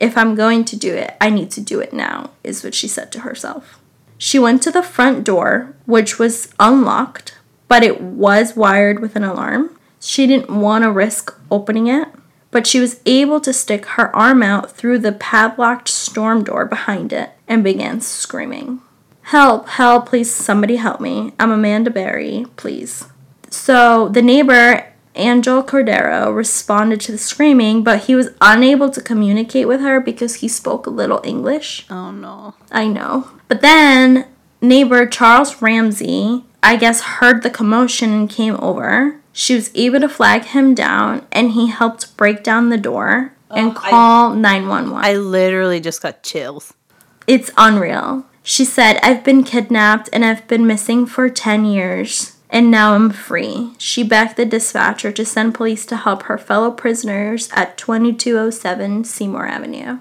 If 0.00 0.19
I'm 0.19 0.35
going 0.35 0.64
to 0.67 0.76
do 0.76 0.95
it, 0.95 1.17
I 1.21 1.31
need 1.31 1.50
to 1.53 1.61
do 1.61 1.81
it 1.81 1.93
now, 1.93 2.31
is 2.43 2.62
what 2.62 2.75
she 2.75 2.88
said 2.88 3.11
to 3.12 3.21
herself. 3.21 3.81
She 4.19 4.38
went 4.38 4.62
to 4.62 4.71
the 4.71 4.83
front 4.83 5.25
door, 5.25 5.75
which 5.87 6.19
was 6.19 6.53
unlocked, 6.59 7.37
but 7.69 7.83
it 7.83 8.00
was 8.00 8.57
wired 8.57 9.00
with 9.00 9.17
an 9.17 9.25
alarm. 9.25 9.76
She 10.00 10.26
didn't 10.26 10.50
want 10.50 10.85
to 10.85 10.91
risk 10.91 11.35
opening 11.50 11.87
it, 11.87 12.09
but 12.50 12.67
she 12.67 12.79
was 12.79 13.00
able 13.07 13.41
to 13.41 13.53
stick 13.53 13.87
her 13.87 14.14
arm 14.14 14.43
out 14.43 14.71
through 14.71 14.99
the 14.99 15.12
padlocked 15.12 15.88
storm 15.88 16.45
door 16.45 16.64
behind 16.64 17.12
it 17.12 17.31
and 17.49 17.64
began 17.64 18.00
screaming. 18.00 18.81
Help, 19.23 19.69
help, 19.71 20.07
please, 20.07 20.33
somebody 20.33 20.76
help 20.76 21.00
me. 21.00 21.33
I'm 21.41 21.50
Amanda 21.50 21.91
Berry, 21.91 22.47
please. 22.57 23.07
So 23.49 24.09
the 24.09 24.23
neighbor, 24.23 24.93
Angel 25.16 25.62
Cordero, 25.62 26.35
responded 26.35 27.00
to 27.02 27.12
the 27.12 27.18
screaming, 27.18 27.85
but 27.85 28.04
he 28.04 28.14
was 28.14 28.30
unable 28.40 28.90
to 28.90 29.00
communicate 29.00 29.68
with 29.68 29.80
her 29.80 30.00
because 30.00 30.37
he 30.37 30.49
spoke 30.49 30.87
a 30.87 30.90
little 30.90 31.21
English. 31.25 31.87
Oh, 31.90 32.11
no. 32.11 32.54
I 32.73 32.87
know. 32.88 33.30
But 33.49 33.61
then 33.61 34.26
neighbor 34.61 35.06
Charles 35.06 35.62
Ramsey, 35.62 36.44
I 36.62 36.76
guess, 36.76 37.00
heard 37.02 37.42
the 37.42 37.50
commotion 37.50 38.12
and 38.12 38.28
came 38.30 38.56
over. 38.61 39.21
She 39.33 39.54
was 39.54 39.71
able 39.75 40.00
to 40.00 40.09
flag 40.09 40.44
him 40.47 40.75
down 40.75 41.26
and 41.33 41.52
he 41.52 41.66
helped 41.68 42.16
break 42.16 42.42
down 42.42 42.68
the 42.71 42.78
door 42.78 43.33
oh, 43.50 43.54
and 43.56 43.76
Oh, 43.76 43.80
I- 43.83 43.90
call 43.90 44.30
911. 44.35 44.94
I 45.04 45.14
literally 45.14 45.80
just 45.80 46.02
got 46.02 46.23
chills. 46.23 46.75
It's 47.26 47.50
unreal. 47.56 48.26
She 48.42 48.64
said, 48.64 48.99
I've 49.02 49.25
been 49.25 49.42
kidnapped 49.42 50.11
and 50.12 50.25
I've 50.25 50.47
been 50.47 50.66
missing 50.66 51.06
for 51.06 51.30
10 51.30 51.64
years, 51.64 52.34
and 52.55 52.71
now 52.71 52.95
I'm 52.95 53.11
free. 53.11 53.73
She 53.79 54.05
begged 54.05 54.37
the 54.37 54.47
dispatcher 54.47 55.11
to 55.11 55.25
send 55.25 55.57
police 55.57 55.85
to 55.87 55.97
help 55.97 56.23
her 56.23 56.39
fellow 56.39 56.71
prisoners 56.71 57.49
at 57.53 57.77
2207 57.77 59.03
Seymour 59.03 59.45
Avenue. 59.45 59.99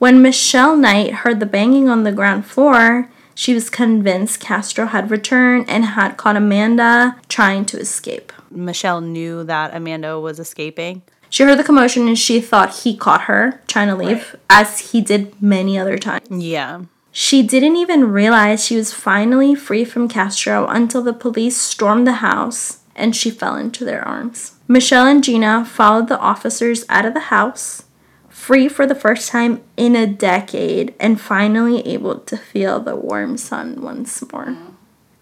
When 0.00 0.20
Michelle 0.20 0.76
Knight 0.76 1.14
heard 1.14 1.38
the 1.38 1.46
banging 1.46 1.88
on 1.88 2.02
the 2.02 2.10
ground 2.10 2.44
floor, 2.44 3.08
she 3.36 3.54
was 3.54 3.70
convinced 3.70 4.40
Castro 4.40 4.86
had 4.86 5.12
returned 5.12 5.70
and 5.70 5.84
had 5.84 6.16
caught 6.16 6.36
Amanda 6.36 7.20
trying 7.28 7.64
to 7.66 7.78
escape. 7.78 8.32
Michelle 8.50 9.00
knew 9.00 9.44
that 9.44 9.72
Amanda 9.72 10.18
was 10.18 10.40
escaping. 10.40 11.02
She 11.30 11.44
heard 11.44 11.56
the 11.56 11.64
commotion 11.64 12.08
and 12.08 12.18
she 12.18 12.40
thought 12.40 12.78
he 12.78 12.96
caught 12.96 13.22
her 13.22 13.62
trying 13.68 13.88
to 13.88 13.94
leave, 13.94 14.34
as 14.50 14.90
he 14.90 15.00
did 15.00 15.40
many 15.40 15.78
other 15.78 15.98
times. 15.98 16.26
Yeah. 16.30 16.82
She 17.14 17.42
didn't 17.42 17.76
even 17.76 18.10
realize 18.10 18.64
she 18.64 18.76
was 18.76 18.94
finally 18.94 19.54
free 19.54 19.84
from 19.84 20.08
Castro 20.08 20.66
until 20.66 21.02
the 21.02 21.12
police 21.12 21.58
stormed 21.58 22.06
the 22.06 22.24
house 22.24 22.78
and 22.96 23.14
she 23.14 23.30
fell 23.30 23.54
into 23.54 23.84
their 23.84 24.02
arms. 24.06 24.54
Michelle 24.66 25.06
and 25.06 25.22
Gina 25.22 25.64
followed 25.64 26.08
the 26.08 26.18
officers 26.18 26.86
out 26.88 27.04
of 27.04 27.12
the 27.12 27.28
house, 27.28 27.84
free 28.30 28.66
for 28.66 28.86
the 28.86 28.94
first 28.94 29.28
time 29.28 29.60
in 29.76 29.94
a 29.94 30.06
decade 30.06 30.94
and 30.98 31.20
finally 31.20 31.86
able 31.86 32.18
to 32.20 32.36
feel 32.36 32.80
the 32.80 32.96
warm 32.96 33.36
sun 33.36 33.82
once 33.82 34.22
more. 34.32 34.56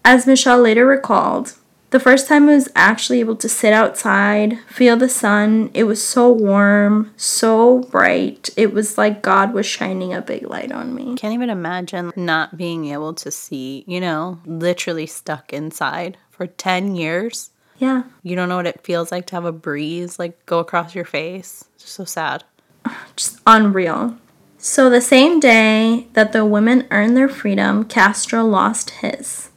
As 0.05 0.25
Michelle 0.25 0.61
later 0.61 0.85
recalled, 0.85 1.55
the 1.91 1.99
first 1.99 2.27
time 2.27 2.47
I 2.47 2.55
was 2.55 2.69
actually 2.73 3.19
able 3.19 3.35
to 3.35 3.49
sit 3.49 3.73
outside, 3.73 4.57
feel 4.67 4.95
the 4.95 5.09
sun. 5.09 5.69
It 5.73 5.83
was 5.83 6.03
so 6.03 6.31
warm, 6.31 7.13
so 7.17 7.79
bright. 7.79 8.49
It 8.55 8.73
was 8.73 8.97
like 8.97 9.21
God 9.21 9.53
was 9.53 9.65
shining 9.65 10.13
a 10.13 10.21
big 10.21 10.49
light 10.49 10.71
on 10.71 10.95
me. 10.95 11.15
Can't 11.15 11.33
even 11.33 11.49
imagine 11.49 12.13
not 12.15 12.57
being 12.57 12.85
able 12.85 13.13
to 13.15 13.29
see, 13.29 13.83
you 13.87 13.99
know, 13.99 14.39
literally 14.45 15.05
stuck 15.05 15.51
inside 15.51 16.17
for 16.29 16.47
10 16.47 16.95
years. 16.95 17.51
Yeah. 17.77 18.03
You 18.23 18.37
don't 18.37 18.47
know 18.47 18.57
what 18.57 18.67
it 18.67 18.85
feels 18.85 19.11
like 19.11 19.25
to 19.27 19.35
have 19.35 19.45
a 19.45 19.51
breeze 19.51 20.17
like 20.17 20.45
go 20.45 20.59
across 20.59 20.95
your 20.95 21.05
face. 21.05 21.65
It's 21.75 21.83
just 21.83 21.95
so 21.95 22.05
sad. 22.05 22.45
just 23.17 23.41
unreal. 23.45 24.17
So, 24.57 24.91
the 24.91 25.01
same 25.01 25.39
day 25.39 26.07
that 26.13 26.33
the 26.33 26.45
women 26.45 26.87
earned 26.91 27.17
their 27.17 27.27
freedom, 27.27 27.83
Castro 27.83 28.45
lost 28.45 28.91
his. 28.91 29.49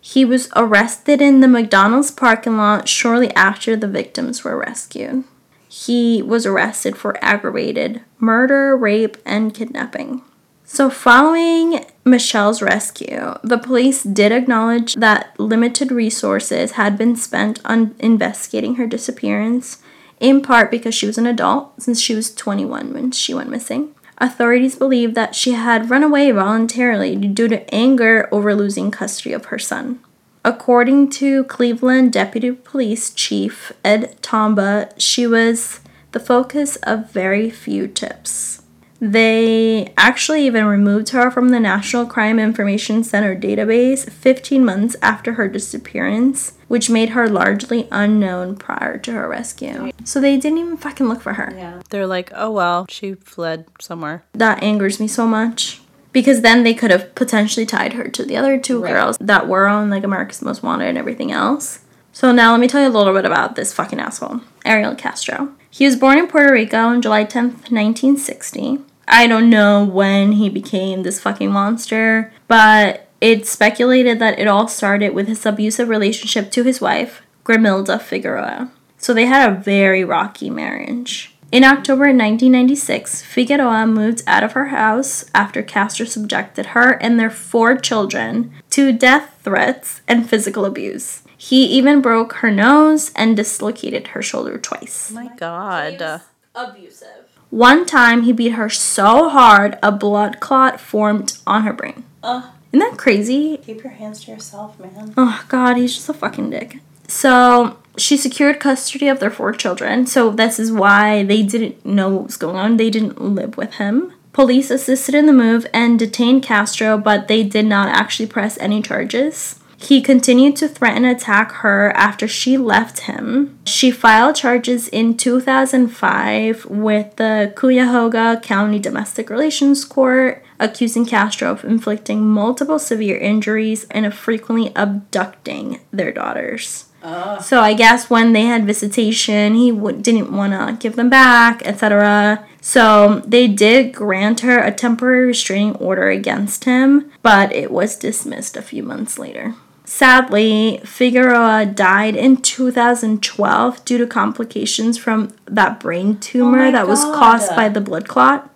He 0.00 0.24
was 0.24 0.48
arrested 0.56 1.20
in 1.20 1.40
the 1.40 1.48
McDonald's 1.48 2.10
parking 2.10 2.56
lot 2.56 2.88
shortly 2.88 3.30
after 3.34 3.76
the 3.76 3.88
victims 3.88 4.42
were 4.42 4.56
rescued. 4.58 5.24
He 5.68 6.22
was 6.22 6.46
arrested 6.46 6.96
for 6.96 7.22
aggravated 7.22 8.02
murder, 8.18 8.76
rape, 8.76 9.16
and 9.24 9.54
kidnapping. 9.54 10.22
So, 10.64 10.88
following 10.88 11.84
Michelle's 12.04 12.62
rescue, 12.62 13.34
the 13.42 13.58
police 13.58 14.02
did 14.02 14.32
acknowledge 14.32 14.94
that 14.94 15.38
limited 15.38 15.90
resources 15.90 16.72
had 16.72 16.96
been 16.96 17.16
spent 17.16 17.60
on 17.64 17.94
investigating 17.98 18.76
her 18.76 18.86
disappearance, 18.86 19.82
in 20.20 20.42
part 20.42 20.70
because 20.70 20.94
she 20.94 21.06
was 21.06 21.18
an 21.18 21.26
adult, 21.26 21.82
since 21.82 22.00
she 22.00 22.14
was 22.14 22.34
21 22.34 22.94
when 22.94 23.10
she 23.10 23.34
went 23.34 23.50
missing. 23.50 23.94
Authorities 24.20 24.76
believe 24.76 25.14
that 25.14 25.34
she 25.34 25.52
had 25.52 25.88
run 25.88 26.02
away 26.02 26.30
voluntarily 26.30 27.16
due 27.16 27.48
to 27.48 27.74
anger 27.74 28.28
over 28.30 28.54
losing 28.54 28.90
custody 28.90 29.32
of 29.32 29.46
her 29.46 29.58
son. 29.58 30.00
According 30.44 31.10
to 31.10 31.44
Cleveland 31.44 32.12
Deputy 32.12 32.52
Police 32.52 33.10
Chief 33.10 33.72
Ed 33.84 34.16
Tomba, 34.22 34.92
she 34.98 35.26
was 35.26 35.80
the 36.12 36.20
focus 36.20 36.76
of 36.76 37.10
very 37.10 37.50
few 37.50 37.86
tips. 37.86 38.62
They 39.00 39.94
actually 39.96 40.44
even 40.44 40.66
removed 40.66 41.10
her 41.10 41.30
from 41.30 41.48
the 41.48 41.60
National 41.60 42.04
Crime 42.04 42.38
Information 42.38 43.02
Center 43.02 43.34
database 43.34 44.10
15 44.10 44.62
months 44.62 44.96
after 45.00 45.34
her 45.34 45.48
disappearance, 45.48 46.52
which 46.70 46.88
made 46.88 47.08
her 47.08 47.28
largely 47.28 47.88
unknown 47.90 48.54
prior 48.54 48.96
to 48.96 49.10
her 49.10 49.28
rescue. 49.28 49.90
So 50.04 50.20
they 50.20 50.36
didn't 50.36 50.58
even 50.58 50.76
fucking 50.76 51.08
look 51.08 51.20
for 51.20 51.32
her. 51.32 51.52
Yeah. 51.56 51.82
They're 51.90 52.06
like, 52.06 52.30
oh 52.32 52.52
well, 52.52 52.86
she 52.88 53.14
fled 53.14 53.66
somewhere. 53.80 54.22
That 54.34 54.62
angers 54.62 55.00
me 55.00 55.08
so 55.08 55.26
much. 55.26 55.80
Because 56.12 56.42
then 56.42 56.62
they 56.62 56.72
could 56.72 56.92
have 56.92 57.12
potentially 57.16 57.66
tied 57.66 57.94
her 57.94 58.06
to 58.10 58.24
the 58.24 58.36
other 58.36 58.56
two 58.56 58.80
Right. 58.80 58.92
girls 58.92 59.18
that 59.20 59.48
were 59.48 59.66
on 59.66 59.90
like 59.90 60.04
America's 60.04 60.42
Most 60.42 60.62
Wanted 60.62 60.86
and 60.86 60.96
everything 60.96 61.32
else. 61.32 61.80
So 62.12 62.30
now 62.30 62.52
let 62.52 62.60
me 62.60 62.68
tell 62.68 62.82
you 62.82 62.88
a 62.88 62.96
little 62.96 63.14
bit 63.14 63.24
about 63.24 63.56
this 63.56 63.74
fucking 63.74 63.98
asshole, 63.98 64.40
Ariel 64.64 64.94
Castro. 64.94 65.48
He 65.70 65.86
was 65.86 65.96
born 65.96 66.18
in 66.18 66.28
Puerto 66.28 66.52
Rico 66.52 66.78
on 66.78 67.02
July 67.02 67.24
10th, 67.24 67.72
1960. 67.72 68.78
I 69.08 69.26
don't 69.26 69.50
know 69.50 69.84
when 69.84 70.32
he 70.32 70.48
became 70.48 71.02
this 71.02 71.20
fucking 71.20 71.50
monster, 71.50 72.32
but 72.46 73.08
it's 73.20 73.50
speculated 73.50 74.18
that 74.18 74.38
it 74.38 74.48
all 74.48 74.68
started 74.68 75.14
with 75.14 75.28
his 75.28 75.44
abusive 75.44 75.88
relationship 75.88 76.50
to 76.52 76.64
his 76.64 76.80
wife, 76.80 77.22
Grimilda 77.44 78.00
Figueroa. 78.00 78.70
So 78.98 79.14
they 79.14 79.26
had 79.26 79.50
a 79.50 79.60
very 79.60 80.04
rocky 80.04 80.50
marriage. 80.50 81.34
In 81.52 81.64
October 81.64 82.04
1996, 82.04 83.22
Figueroa 83.22 83.84
moved 83.86 84.22
out 84.26 84.44
of 84.44 84.52
her 84.52 84.66
house 84.66 85.28
after 85.34 85.62
Castro 85.62 86.06
subjected 86.06 86.66
her 86.66 86.92
and 87.02 87.18
their 87.18 87.30
four 87.30 87.76
children 87.76 88.52
to 88.70 88.92
death 88.92 89.40
threats 89.42 90.00
and 90.06 90.30
physical 90.30 90.64
abuse. 90.64 91.22
He 91.36 91.64
even 91.64 92.00
broke 92.00 92.34
her 92.34 92.50
nose 92.52 93.10
and 93.16 93.36
dislocated 93.36 94.08
her 94.08 94.22
shoulder 94.22 94.58
twice. 94.58 95.10
my 95.10 95.28
god. 95.36 96.20
Abusive. 96.54 97.26
One 97.50 97.84
time, 97.84 98.22
he 98.22 98.32
beat 98.32 98.50
her 98.50 98.68
so 98.68 99.28
hard 99.28 99.76
a 99.82 99.90
blood 99.90 100.38
clot 100.38 100.78
formed 100.78 101.36
on 101.48 101.62
her 101.64 101.72
brain. 101.72 102.04
Uh, 102.22 102.50
Isn't 102.72 102.88
that 102.88 102.98
crazy? 102.98 103.56
keep 103.58 103.82
your 103.82 103.92
hands 103.92 104.24
to 104.24 104.30
yourself, 104.30 104.78
man. 104.78 105.14
Oh 105.16 105.44
god, 105.48 105.76
he's 105.76 105.94
just 105.94 106.08
a 106.08 106.14
fucking 106.14 106.50
dick. 106.50 106.78
So 107.08 107.78
she 107.96 108.16
secured 108.16 108.60
custody 108.60 109.08
of 109.08 109.18
their 109.18 109.30
four 109.30 109.52
children. 109.52 110.06
So 110.06 110.30
this 110.30 110.60
is 110.60 110.70
why 110.70 111.24
they 111.24 111.42
didn't 111.42 111.84
know 111.84 112.08
what 112.08 112.26
was 112.26 112.36
going 112.36 112.56
on. 112.56 112.76
They 112.76 112.90
didn't 112.90 113.20
live 113.20 113.56
with 113.56 113.74
him. 113.74 114.12
Police 114.32 114.70
assisted 114.70 115.14
in 115.16 115.26
the 115.26 115.32
move 115.32 115.66
and 115.74 115.98
detained 115.98 116.44
Castro, 116.44 116.96
but 116.96 117.26
they 117.26 117.42
did 117.42 117.66
not 117.66 117.88
actually 117.88 118.28
press 118.28 118.56
any 118.58 118.80
charges. 118.80 119.58
He 119.76 120.02
continued 120.02 120.56
to 120.56 120.68
threaten 120.68 121.02
to 121.02 121.10
attack 121.10 121.52
her 121.52 121.90
after 121.96 122.28
she 122.28 122.58
left 122.58 123.00
him. 123.00 123.58
She 123.64 123.90
filed 123.90 124.36
charges 124.36 124.88
in 124.88 125.16
2005 125.16 126.66
with 126.66 127.16
the 127.16 127.52
Cuyahoga 127.56 128.40
County 128.42 128.78
Domestic 128.78 129.30
Relations 129.30 129.84
Court, 129.86 130.44
accusing 130.60 131.06
Castro 131.06 131.50
of 131.50 131.64
inflicting 131.64 132.28
multiple 132.28 132.78
severe 132.78 133.16
injuries 133.16 133.84
and 133.90 134.06
of 134.06 134.14
frequently 134.14 134.72
abducting 134.76 135.80
their 135.90 136.12
daughters. 136.12 136.86
Ah. 137.02 137.38
So 137.38 137.60
I 137.60 137.74
guess 137.74 138.10
when 138.10 138.32
they 138.32 138.42
had 138.42 138.66
visitation, 138.66 139.54
he 139.54 139.70
w- 139.70 139.96
didn't 140.00 140.32
want 140.32 140.52
to 140.52 140.76
give 140.78 140.96
them 140.96 141.08
back, 141.08 141.66
etc. 141.66 142.46
So 142.60 143.22
they 143.26 143.48
did 143.48 143.94
grant 143.94 144.40
her 144.40 144.58
a 144.62 144.70
temporary 144.70 145.26
restraining 145.26 145.76
order 145.76 146.10
against 146.10 146.64
him, 146.64 147.10
but 147.22 147.52
it 147.52 147.70
was 147.70 147.96
dismissed 147.96 148.56
a 148.56 148.62
few 148.62 148.82
months 148.82 149.18
later. 149.18 149.54
Sadly, 149.84 150.80
Figueroa 150.84 151.66
died 151.66 152.14
in 152.14 152.36
2012 152.36 153.84
due 153.84 153.98
to 153.98 154.06
complications 154.06 154.96
from 154.96 155.32
that 155.46 155.80
brain 155.80 156.14
oh 156.16 156.18
tumor 156.20 156.66
my 156.66 156.70
that 156.70 156.86
was 156.86 157.02
caused 157.02 157.56
by 157.56 157.68
the 157.68 157.80
blood 157.80 158.06
clot. 158.06 158.48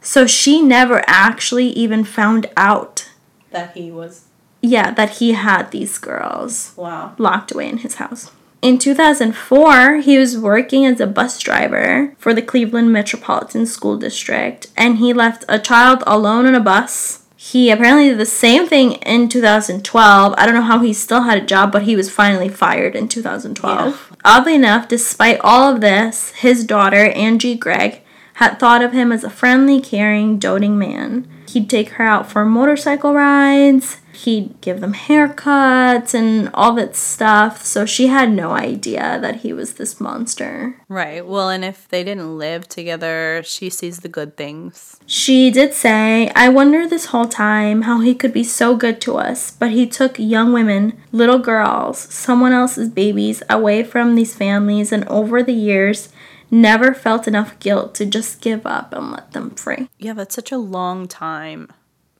So 0.00 0.26
she 0.26 0.62
never 0.62 1.02
actually 1.06 1.68
even 1.70 2.04
found 2.04 2.46
out, 2.56 3.08
That 3.50 3.76
he 3.76 3.90
was. 3.90 4.24
yeah, 4.62 4.90
that 4.92 5.10
he 5.18 5.32
had 5.32 5.70
these 5.70 5.98
girls 5.98 6.72
Wow. 6.76 7.12
locked 7.18 7.52
away 7.52 7.68
in 7.68 7.78
his 7.78 7.96
house. 7.96 8.30
In 8.60 8.78
2004, 8.78 9.96
he 9.98 10.18
was 10.18 10.36
working 10.36 10.84
as 10.84 10.98
a 11.00 11.06
bus 11.06 11.38
driver 11.38 12.14
for 12.18 12.34
the 12.34 12.42
Cleveland 12.42 12.92
Metropolitan 12.92 13.66
School 13.66 13.96
District 13.96 14.66
and 14.76 14.98
he 14.98 15.12
left 15.12 15.44
a 15.48 15.58
child 15.60 16.02
alone 16.06 16.44
on 16.46 16.54
a 16.56 16.60
bus. 16.60 17.22
He 17.36 17.70
apparently 17.70 18.08
did 18.08 18.18
the 18.18 18.26
same 18.26 18.66
thing 18.66 18.94
in 18.94 19.28
2012. 19.28 20.34
I 20.36 20.44
don't 20.44 20.56
know 20.56 20.62
how 20.62 20.80
he 20.80 20.92
still 20.92 21.22
had 21.22 21.38
a 21.40 21.46
job, 21.46 21.70
but 21.70 21.82
he 21.84 21.94
was 21.94 22.10
finally 22.10 22.48
fired 22.48 22.96
in 22.96 23.06
2012. 23.08 24.12
Oddly 24.24 24.56
enough, 24.56 24.88
despite 24.88 25.38
all 25.42 25.72
of 25.72 25.80
this, 25.80 26.30
his 26.32 26.64
daughter, 26.64 27.06
Angie 27.10 27.54
Gregg, 27.54 28.00
had 28.38 28.60
thought 28.60 28.82
of 28.82 28.92
him 28.92 29.10
as 29.10 29.24
a 29.24 29.30
friendly, 29.30 29.80
caring, 29.80 30.38
doting 30.38 30.78
man. 30.78 31.26
He'd 31.48 31.68
take 31.68 31.88
her 31.90 32.04
out 32.04 32.30
for 32.30 32.44
motorcycle 32.44 33.12
rides, 33.12 34.00
he'd 34.12 34.60
give 34.60 34.80
them 34.80 34.94
haircuts 34.94 36.14
and 36.14 36.48
all 36.54 36.72
that 36.74 36.94
stuff. 36.94 37.64
So 37.64 37.84
she 37.84 38.06
had 38.06 38.30
no 38.30 38.52
idea 38.52 39.18
that 39.20 39.36
he 39.36 39.52
was 39.52 39.74
this 39.74 40.00
monster. 40.00 40.76
Right. 40.88 41.26
Well, 41.26 41.50
and 41.50 41.64
if 41.64 41.88
they 41.88 42.04
didn't 42.04 42.38
live 42.38 42.68
together, 42.68 43.42
she 43.44 43.70
sees 43.70 44.00
the 44.00 44.08
good 44.08 44.36
things. 44.36 45.00
She 45.04 45.50
did 45.50 45.74
say, 45.74 46.30
I 46.36 46.48
wonder 46.48 46.86
this 46.86 47.06
whole 47.06 47.26
time 47.26 47.82
how 47.82 48.00
he 48.00 48.14
could 48.14 48.32
be 48.32 48.44
so 48.44 48.76
good 48.76 49.00
to 49.00 49.16
us, 49.16 49.50
but 49.50 49.72
he 49.72 49.84
took 49.84 50.16
young 50.16 50.52
women, 50.52 50.96
little 51.10 51.40
girls, 51.40 51.98
someone 51.98 52.52
else's 52.52 52.88
babies 52.88 53.42
away 53.50 53.82
from 53.82 54.14
these 54.14 54.36
families, 54.36 54.92
and 54.92 55.08
over 55.08 55.42
the 55.42 55.52
years, 55.52 56.10
never 56.50 56.94
felt 56.94 57.28
enough 57.28 57.58
guilt 57.58 57.94
to 57.96 58.06
just 58.06 58.40
give 58.40 58.66
up 58.66 58.92
and 58.92 59.12
let 59.12 59.32
them 59.32 59.50
free. 59.50 59.88
Yeah, 59.98 60.12
that's 60.14 60.34
such 60.34 60.52
a 60.52 60.58
long 60.58 61.08
time. 61.08 61.72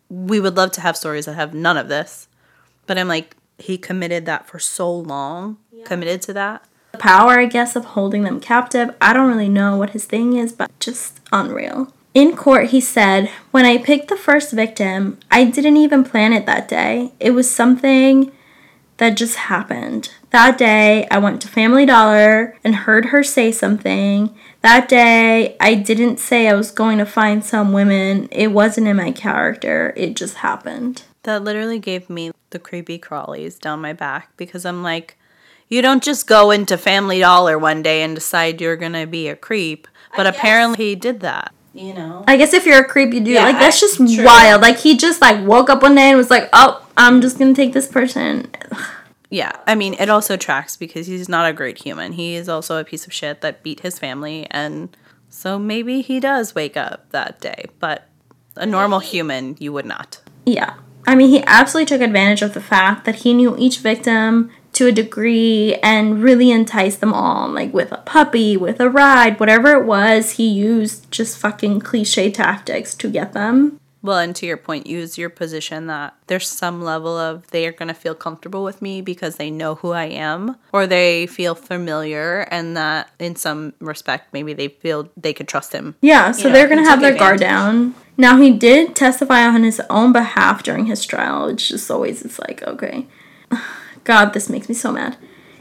We 0.08 0.40
would 0.40 0.56
love 0.56 0.72
to 0.72 0.80
have 0.80 0.96
stories 0.96 1.26
that 1.26 1.34
have 1.34 1.54
none 1.54 1.76
of 1.76 1.88
this. 1.88 2.28
But 2.86 2.98
I'm 2.98 3.08
like, 3.08 3.36
he 3.58 3.76
committed 3.76 4.24
that 4.26 4.46
for 4.46 4.58
so 4.58 4.90
long, 4.90 5.58
committed 5.84 6.22
to 6.22 6.32
that. 6.34 6.64
The 6.92 6.98
power, 6.98 7.38
I 7.38 7.46
guess, 7.46 7.76
of 7.76 7.84
holding 7.84 8.22
them 8.22 8.40
captive, 8.40 8.94
I 9.00 9.12
don't 9.12 9.28
really 9.28 9.48
know 9.48 9.76
what 9.76 9.90
his 9.90 10.04
thing 10.04 10.36
is, 10.36 10.52
but 10.52 10.70
just 10.80 11.20
unreal. 11.32 11.92
In 12.14 12.34
court, 12.34 12.70
he 12.70 12.80
said, 12.80 13.30
When 13.50 13.66
I 13.66 13.78
picked 13.78 14.08
the 14.08 14.16
first 14.16 14.52
victim, 14.52 15.18
I 15.30 15.44
didn't 15.44 15.76
even 15.76 16.02
plan 16.04 16.32
it 16.32 16.46
that 16.46 16.68
day. 16.68 17.12
It 17.20 17.32
was 17.32 17.50
something 17.50 18.32
that 18.96 19.16
just 19.16 19.36
happened. 19.36 20.10
That 20.30 20.58
day, 20.58 21.06
I 21.10 21.18
went 21.18 21.40
to 21.42 21.48
Family 21.48 21.86
Dollar 21.86 22.56
and 22.62 22.74
heard 22.74 23.06
her 23.06 23.22
say 23.22 23.50
something. 23.50 24.34
That 24.60 24.88
day, 24.88 25.56
I 25.58 25.74
didn't 25.74 26.18
say 26.18 26.48
I 26.48 26.54
was 26.54 26.70
going 26.70 26.98
to 26.98 27.06
find 27.06 27.44
some 27.44 27.72
women. 27.72 28.28
It 28.30 28.48
wasn't 28.48 28.88
in 28.88 28.96
my 28.96 29.12
character. 29.12 29.94
It 29.96 30.16
just 30.16 30.36
happened. 30.36 31.04
That 31.22 31.44
literally 31.44 31.78
gave 31.78 32.10
me 32.10 32.32
the 32.50 32.58
creepy 32.58 32.98
crawlies 32.98 33.58
down 33.58 33.80
my 33.80 33.92
back 33.92 34.36
because 34.36 34.66
I'm 34.66 34.82
like, 34.82 35.16
you 35.68 35.80
don't 35.82 36.02
just 36.02 36.26
go 36.26 36.50
into 36.50 36.76
Family 36.76 37.20
Dollar 37.20 37.58
one 37.58 37.82
day 37.82 38.02
and 38.02 38.14
decide 38.14 38.60
you're 38.60 38.76
going 38.76 38.92
to 38.92 39.06
be 39.06 39.28
a 39.28 39.36
creep. 39.36 39.88
But 40.16 40.26
apparently 40.26 40.86
he 40.86 40.94
did 40.94 41.20
that. 41.20 41.52
You 41.74 41.94
know? 41.94 42.24
I 42.26 42.36
guess 42.36 42.54
if 42.54 42.66
you're 42.66 42.80
a 42.80 42.88
creep, 42.88 43.14
you 43.14 43.20
do. 43.20 43.30
Yeah, 43.30 43.44
like 43.44 43.58
that's 43.58 43.80
just 43.80 43.96
true. 43.96 44.24
wild. 44.24 44.62
Like 44.62 44.78
he 44.78 44.96
just 44.96 45.20
like 45.20 45.46
woke 45.46 45.70
up 45.70 45.82
one 45.82 45.94
day 45.94 46.08
and 46.08 46.16
was 46.16 46.30
like, 46.30 46.48
"Oh, 46.52 46.84
I'm 46.96 47.20
just 47.20 47.38
gonna 47.38 47.54
take 47.54 47.72
this 47.72 47.86
person." 47.86 48.50
Yeah, 49.30 49.52
I 49.66 49.74
mean, 49.74 49.94
it 49.94 50.08
also 50.08 50.36
tracks 50.36 50.76
because 50.76 51.06
he's 51.06 51.28
not 51.28 51.48
a 51.48 51.52
great 51.52 51.78
human. 51.78 52.12
He 52.12 52.34
is 52.34 52.48
also 52.48 52.78
a 52.78 52.84
piece 52.84 53.06
of 53.06 53.12
shit 53.12 53.40
that 53.42 53.62
beat 53.62 53.80
his 53.80 53.98
family, 53.98 54.46
and 54.50 54.96
so 55.28 55.58
maybe 55.58 56.00
he 56.00 56.18
does 56.20 56.54
wake 56.54 56.76
up 56.76 57.10
that 57.10 57.40
day, 57.40 57.66
but 57.78 58.08
a 58.56 58.64
normal 58.64 59.00
human, 59.00 59.56
you 59.58 59.72
would 59.72 59.86
not. 59.86 60.20
Yeah, 60.46 60.74
I 61.06 61.14
mean, 61.14 61.30
he 61.30 61.42
absolutely 61.46 61.86
took 61.86 62.02
advantage 62.02 62.42
of 62.42 62.54
the 62.54 62.60
fact 62.60 63.04
that 63.06 63.16
he 63.16 63.32
knew 63.34 63.56
each 63.58 63.78
victim 63.78 64.50
to 64.74 64.86
a 64.86 64.92
degree 64.92 65.74
and 65.82 66.22
really 66.22 66.50
enticed 66.50 67.00
them 67.00 67.12
all, 67.12 67.48
like 67.48 67.72
with 67.72 67.90
a 67.92 67.98
puppy, 67.98 68.56
with 68.56 68.78
a 68.78 68.90
ride, 68.90 69.40
whatever 69.40 69.72
it 69.72 69.86
was. 69.86 70.32
He 70.32 70.46
used 70.46 71.10
just 71.10 71.38
fucking 71.38 71.80
cliche 71.80 72.30
tactics 72.30 72.94
to 72.96 73.10
get 73.10 73.32
them. 73.32 73.80
Well, 74.00 74.18
and 74.18 74.34
to 74.36 74.46
your 74.46 74.56
point, 74.56 74.86
use 74.86 75.18
your 75.18 75.28
position 75.28 75.88
that 75.88 76.14
there's 76.28 76.48
some 76.48 76.82
level 76.82 77.16
of 77.16 77.48
they 77.48 77.66
are 77.66 77.72
going 77.72 77.88
to 77.88 77.94
feel 77.94 78.14
comfortable 78.14 78.62
with 78.62 78.80
me 78.80 79.00
because 79.00 79.36
they 79.36 79.50
know 79.50 79.74
who 79.76 79.90
I 79.90 80.04
am, 80.04 80.56
or 80.72 80.86
they 80.86 81.26
feel 81.26 81.54
familiar, 81.54 82.46
and 82.50 82.76
that 82.76 83.10
in 83.18 83.34
some 83.34 83.74
respect, 83.80 84.32
maybe 84.32 84.52
they 84.52 84.68
feel 84.68 85.10
they 85.16 85.32
could 85.32 85.48
trust 85.48 85.72
him. 85.72 85.96
Yeah, 86.00 86.30
so 86.32 86.50
they're 86.50 86.68
gonna 86.68 86.84
have 86.84 87.00
took 87.00 87.10
their 87.10 87.18
guard 87.18 87.40
down. 87.40 87.94
Now 88.16 88.36
he 88.36 88.52
did 88.52 88.94
testify 88.94 89.42
on 89.46 89.62
his 89.62 89.80
own 89.90 90.12
behalf 90.12 90.62
during 90.62 90.86
his 90.86 91.04
trial, 91.04 91.46
which 91.46 91.68
just 91.68 91.90
always 91.90 92.22
it's 92.22 92.38
like, 92.38 92.62
okay. 92.62 93.06
God, 94.04 94.32
this 94.32 94.48
makes 94.48 94.68
me 94.68 94.74
so 94.74 94.92
mad. 94.92 95.16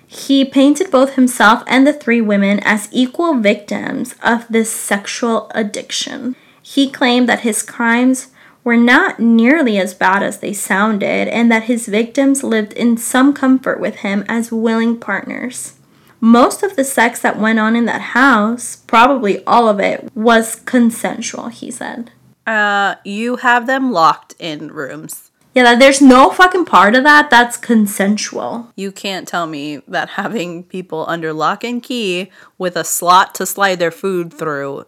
He 0.05 0.45
painted 0.45 0.89
both 0.89 1.15
himself 1.15 1.63
and 1.67 1.85
the 1.85 1.91
three 1.91 2.21
women 2.21 2.59
as 2.63 2.87
equal 2.91 3.35
victims 3.39 4.15
of 4.23 4.47
this 4.47 4.71
sexual 4.71 5.51
addiction. 5.53 6.35
He 6.69 6.89
claimed 6.89 7.29
that 7.29 7.47
his 7.47 7.63
crimes 7.63 8.27
were 8.61 8.75
not 8.75 9.21
nearly 9.21 9.77
as 9.77 9.93
bad 9.93 10.21
as 10.21 10.39
they 10.39 10.51
sounded 10.51 11.29
and 11.29 11.49
that 11.49 11.63
his 11.63 11.87
victims 11.87 12.43
lived 12.43 12.73
in 12.73 12.97
some 12.97 13.31
comfort 13.31 13.79
with 13.79 13.97
him 13.97 14.25
as 14.27 14.51
willing 14.51 14.99
partners. 14.99 15.75
Most 16.19 16.63
of 16.63 16.75
the 16.75 16.83
sex 16.83 17.21
that 17.21 17.39
went 17.39 17.57
on 17.57 17.77
in 17.77 17.85
that 17.85 18.01
house, 18.01 18.75
probably 18.75 19.45
all 19.45 19.69
of 19.69 19.79
it, 19.79 20.09
was 20.13 20.55
consensual, 20.55 21.47
he 21.47 21.71
said. 21.71 22.11
Uh, 22.45 22.95
you 23.05 23.37
have 23.37 23.65
them 23.65 23.93
locked 23.93 24.35
in 24.37 24.67
rooms. 24.67 25.31
Yeah, 25.55 25.73
there's 25.73 26.01
no 26.01 26.31
fucking 26.31 26.65
part 26.65 26.95
of 26.95 27.05
that 27.05 27.29
that's 27.29 27.55
consensual. 27.55 28.73
You 28.75 28.91
can't 28.91 29.25
tell 29.25 29.47
me 29.47 29.77
that 29.87 30.09
having 30.09 30.65
people 30.65 31.05
under 31.07 31.31
lock 31.31 31.63
and 31.63 31.81
key 31.81 32.29
with 32.57 32.75
a 32.75 32.83
slot 32.83 33.33
to 33.35 33.45
slide 33.45 33.79
their 33.79 33.89
food 33.89 34.33
through 34.33 34.85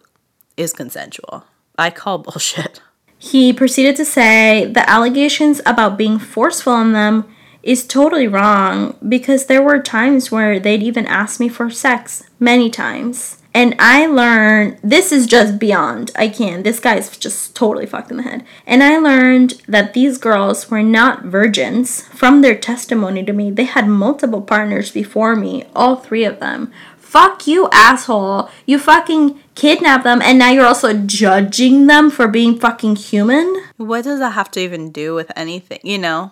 is 0.58 0.74
consensual. 0.74 1.44
I 1.80 1.90
call 1.90 2.18
bullshit. 2.18 2.80
He 3.18 3.52
proceeded 3.52 3.96
to 3.96 4.04
say 4.04 4.66
the 4.66 4.88
allegations 4.88 5.60
about 5.66 5.98
being 5.98 6.18
forceful 6.18 6.72
on 6.72 6.92
them 6.92 7.24
is 7.62 7.86
totally 7.86 8.26
wrong 8.26 8.96
because 9.06 9.46
there 9.46 9.62
were 9.62 9.78
times 9.78 10.30
where 10.30 10.58
they'd 10.58 10.82
even 10.82 11.06
ask 11.06 11.40
me 11.40 11.48
for 11.48 11.70
sex, 11.70 12.24
many 12.38 12.70
times. 12.70 13.38
And 13.52 13.74
I 13.78 14.06
learned 14.06 14.78
this 14.82 15.10
is 15.10 15.26
just 15.26 15.58
beyond. 15.58 16.12
I 16.14 16.28
can't. 16.28 16.62
This 16.62 16.78
guy's 16.78 17.16
just 17.16 17.56
totally 17.56 17.84
fucked 17.84 18.10
in 18.10 18.18
the 18.18 18.22
head. 18.22 18.44
And 18.64 18.82
I 18.82 18.98
learned 18.98 19.60
that 19.66 19.92
these 19.92 20.18
girls 20.18 20.70
were 20.70 20.82
not 20.82 21.24
virgins 21.24 22.02
from 22.08 22.42
their 22.42 22.56
testimony 22.56 23.24
to 23.24 23.32
me. 23.32 23.50
They 23.50 23.64
had 23.64 23.88
multiple 23.88 24.40
partners 24.40 24.92
before 24.92 25.34
me, 25.34 25.64
all 25.74 25.96
three 25.96 26.24
of 26.24 26.38
them. 26.38 26.72
Fuck 27.10 27.48
you, 27.48 27.68
asshole. 27.72 28.48
You 28.66 28.78
fucking 28.78 29.40
kidnapped 29.56 30.04
them, 30.04 30.22
and 30.22 30.38
now 30.38 30.52
you're 30.52 30.64
also 30.64 30.92
judging 30.92 31.88
them 31.88 32.08
for 32.08 32.28
being 32.28 32.56
fucking 32.56 32.94
human? 32.94 33.64
What 33.78 34.04
does 34.04 34.20
that 34.20 34.34
have 34.34 34.48
to 34.52 34.60
even 34.60 34.92
do 34.92 35.16
with 35.16 35.32
anything, 35.34 35.80
you 35.82 35.98
know? 35.98 36.30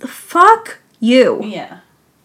Fuck 0.00 0.78
you. 0.98 1.44
Yeah. 1.44 1.80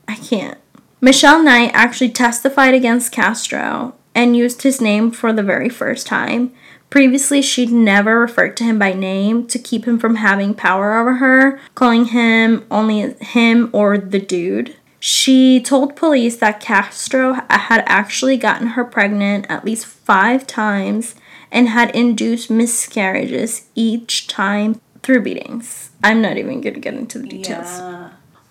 I 0.07 0.15
can't. 0.15 0.57
Michelle 1.01 1.43
Knight 1.43 1.71
actually 1.73 2.11
testified 2.11 2.73
against 2.73 3.11
Castro 3.11 3.95
and 4.15 4.37
used 4.37 4.61
his 4.61 4.79
name 4.79 5.11
for 5.11 5.33
the 5.33 5.43
very 5.43 5.67
first 5.67 6.07
time. 6.07 6.53
Previously, 6.89 7.41
she'd 7.41 7.69
never 7.69 8.17
referred 8.17 8.55
to 8.57 8.63
him 8.63 8.79
by 8.79 8.93
name 8.93 9.45
to 9.47 9.59
keep 9.59 9.83
him 9.83 9.99
from 9.99 10.15
having 10.15 10.53
power 10.53 10.97
over 10.97 11.15
her, 11.15 11.59
calling 11.75 12.05
him 12.05 12.65
only 12.71 13.13
him 13.15 13.69
or 13.73 13.97
the 13.97 14.19
dude. 14.19 14.77
She 14.99 15.61
told 15.61 15.95
police 15.95 16.37
that 16.37 16.59
Castro 16.59 17.33
had 17.49 17.83
actually 17.85 18.37
gotten 18.37 18.67
her 18.69 18.83
pregnant 18.83 19.45
at 19.49 19.63
least 19.63 19.85
five 19.85 20.45
times 20.45 21.15
and 21.51 21.69
had 21.69 21.95
induced 21.95 22.49
miscarriages 22.49 23.67
each 23.75 24.27
time 24.27 24.81
through 25.01 25.23
beatings. 25.23 25.91
I'm 26.03 26.21
not 26.21 26.37
even 26.37 26.61
gonna 26.61 26.79
get 26.79 26.93
into 26.93 27.19
the 27.19 27.27
details. 27.27 27.79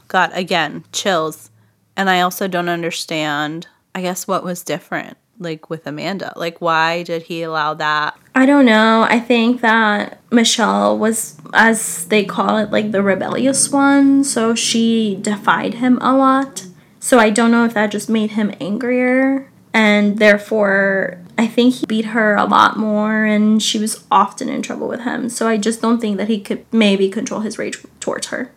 got 0.09 0.37
again 0.37 0.85
chills. 0.93 1.51
And 1.97 2.09
I 2.09 2.21
also 2.21 2.49
don't 2.49 2.69
understand, 2.69 3.67
I 3.95 4.01
guess, 4.01 4.27
what 4.27 4.45
was 4.45 4.63
different 4.63 5.19
like 5.39 5.71
with 5.71 5.87
Amanda. 5.87 6.33
Like, 6.37 6.61
why 6.61 7.03
did 7.03 7.23
he 7.23 7.43
allow 7.43 7.75
that? 7.75 8.19
I 8.35 8.47
don't 8.47 8.67
know. 8.67 9.07
I 9.09 9.21
think 9.21 9.61
that 9.61 10.21
Michelle 10.31 10.99
was, 10.99 11.37
as 11.53 12.05
they 12.07 12.25
call 12.25 12.59
it, 12.59 12.71
like 12.71 12.93
the 12.93 13.03
rebellious 13.03 13.71
one. 13.71 14.25
So 14.25 14.55
she 14.55 15.19
defied 15.21 15.75
him 15.75 15.99
a 16.01 16.17
lot. 16.17 16.67
So 17.01 17.19
I 17.19 17.31
don't 17.31 17.51
know 17.51 17.65
if 17.65 17.75
that 17.75 17.91
just 17.91 18.09
made 18.09 18.33
him 18.33 18.55
angrier. 18.61 19.51
And 19.73 20.19
therefore, 20.19 21.19
I 21.37 21.47
think 21.47 21.75
he 21.75 21.87
beat 21.87 22.07
her 22.07 22.35
a 22.35 22.45
lot 22.45 22.77
more 22.77 23.25
and 23.25 23.63
she 23.63 23.79
was 23.79 24.05
often 24.11 24.49
in 24.49 24.61
trouble 24.61 24.89
with 24.89 25.03
him. 25.03 25.29
So 25.29 25.47
I 25.47 25.57
just 25.57 25.81
don't 25.81 26.01
think 26.01 26.17
that 26.17 26.29
he 26.29 26.41
could 26.41 26.65
maybe 26.73 27.09
control 27.09 27.41
his 27.41 27.59
rage 27.59 27.79
towards 28.01 28.29
her. 28.29 28.51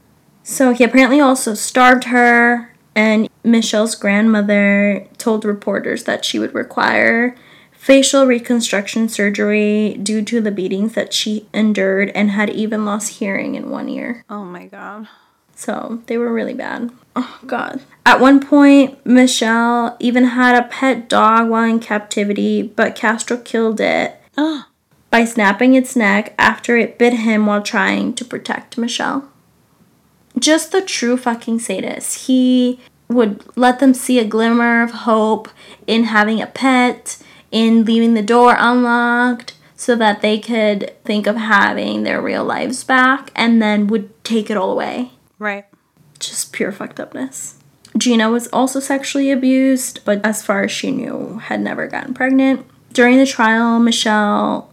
So 0.44 0.74
he 0.74 0.84
apparently 0.84 1.20
also 1.20 1.54
starved 1.54 2.06
her 2.06 2.74
and 2.96 3.30
Michelle's 3.44 3.96
grandmother 3.96 5.08
told 5.18 5.46
reporters 5.46 6.04
that 6.04 6.24
she 6.26 6.40
would 6.40 6.54
require 6.54 7.36
facial 7.72 8.28
reconstruction 8.28 9.10
surgery 9.10 9.98
due 10.04 10.22
to 10.22 10.40
the 10.40 10.52
beatings 10.52 10.94
that 10.94 11.14
she 11.14 11.48
endured 11.54 12.10
and 12.14 12.32
had 12.32 12.50
even 12.50 12.86
lost 12.86 13.20
hearing 13.20 13.56
in 13.56 13.70
one 13.72 13.90
ear. 13.90 14.24
Oh 14.30 14.44
my 14.44 14.66
god. 14.66 15.08
So 15.56 16.02
they 16.06 16.18
were 16.18 16.32
really 16.32 16.54
bad. 16.54 16.92
Oh 17.16 17.40
god. 17.46 17.82
At 18.06 18.20
one 18.20 18.40
point, 18.40 19.04
Michelle 19.06 19.98
even 20.00 20.26
had 20.26 20.56
a 20.56 20.68
pet 20.68 21.10
dog 21.10 21.50
while 21.50 21.64
in 21.64 21.80
captivity, 21.80 22.62
but 22.62 22.96
Castro 22.96 23.38
killed 23.38 23.80
it 23.80 24.20
Oh, 24.38 24.66
by 25.10 25.26
snapping 25.26 25.74
its 25.74 25.96
neck 25.96 26.34
after 26.38 26.78
it 26.78 26.98
bit 26.98 27.14
him 27.14 27.46
while 27.46 27.62
trying 27.62 28.14
to 28.14 28.26
protect 28.26 28.78
Michelle. 28.78 29.28
Just 30.38 30.72
the 30.72 30.82
true 30.82 31.18
fucking 31.18 31.60
sadist. 31.60 32.28
He 32.28 32.80
would 33.14 33.44
let 33.58 33.80
them 33.80 33.94
see 33.94 34.20
a 34.20 34.26
glimmer 34.26 34.82
of 34.82 34.92
hope 34.92 35.50
in 35.88 36.06
having 36.06 36.42
a 36.42 36.48
pet, 36.48 37.22
in 37.52 37.86
leaving 37.86 38.14
the 38.14 38.22
door 38.22 38.56
unlocked 38.58 39.54
so 39.76 39.96
that 39.96 40.22
they 40.22 40.40
could 40.40 40.94
think 41.04 41.28
of 41.28 41.36
having 41.36 42.04
their 42.04 42.22
real 42.22 42.44
lives 42.44 42.84
back 42.84 43.32
and 43.36 43.62
then 43.62 43.88
would 43.88 44.24
take 44.24 44.50
it 44.50 44.58
all 44.58 44.72
away. 44.72 45.12
right. 45.40 45.66
Just 46.20 46.54
pure 46.54 46.72
fucked 46.72 47.00
upness. 47.00 47.56
Gina 47.98 48.30
was 48.30 48.48
also 48.50 48.80
sexually 48.80 49.32
abused, 49.32 50.06
but 50.06 50.24
as 50.24 50.44
far 50.44 50.64
as 50.64 50.72
she 50.72 50.92
knew, 50.92 51.40
had 51.40 51.60
never 51.60 51.88
gotten 51.88 52.14
pregnant. 52.14 52.66
During 52.94 53.18
the 53.18 53.26
trial, 53.26 53.80
Michelle 53.80 54.72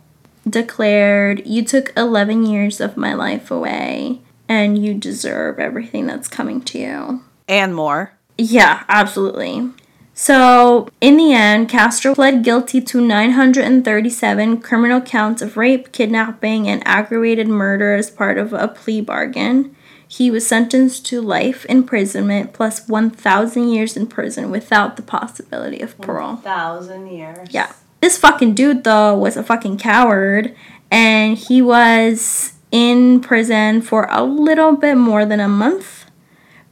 declared, 0.48 1.46
You 1.46 1.64
took 1.64 1.92
11 1.96 2.44
years 2.44 2.80
of 2.80 2.98
my 2.98 3.14
life 3.14 3.50
away, 3.50 4.20
and 4.46 4.84
you 4.84 4.92
deserve 4.92 5.58
everything 5.58 6.06
that's 6.06 6.28
coming 6.28 6.60
to 6.62 6.78
you. 6.78 7.22
And 7.48 7.74
more. 7.74 8.12
Yeah, 8.38 8.84
absolutely. 8.88 9.70
So, 10.14 10.88
in 11.00 11.16
the 11.16 11.32
end, 11.32 11.68
Castro 11.68 12.14
pled 12.14 12.42
guilty 12.42 12.80
to 12.80 13.00
937 13.00 14.60
criminal 14.60 15.00
counts 15.00 15.42
of 15.42 15.56
rape, 15.56 15.92
kidnapping, 15.92 16.68
and 16.68 16.82
aggravated 16.86 17.46
murder 17.46 17.94
as 17.94 18.10
part 18.10 18.38
of 18.38 18.52
a 18.52 18.66
plea 18.66 19.00
bargain. 19.00 19.76
He 20.08 20.30
was 20.30 20.46
sentenced 20.46 21.06
to 21.06 21.20
life 21.20 21.66
imprisonment 21.66 22.52
plus 22.52 22.88
1,000 22.88 23.68
years 23.68 23.96
in 23.96 24.06
prison 24.06 24.50
without 24.50 24.96
the 24.96 25.02
possibility 25.02 25.80
of 25.80 25.96
parole. 25.98 26.36
Thousand 26.36 27.08
years. 27.08 27.48
Yeah. 27.52 27.72
This 28.00 28.16
fucking 28.16 28.54
dude, 28.54 28.84
though, 28.84 29.16
was 29.16 29.36
a 29.36 29.44
fucking 29.44 29.78
coward, 29.78 30.54
and 30.90 31.36
he 31.36 31.60
was 31.60 32.54
in 32.72 33.20
prison 33.20 33.82
for 33.82 34.08
a 34.10 34.22
little 34.24 34.76
bit 34.76 34.96
more 34.96 35.24
than 35.24 35.40
a 35.40 35.48
month 35.48 35.97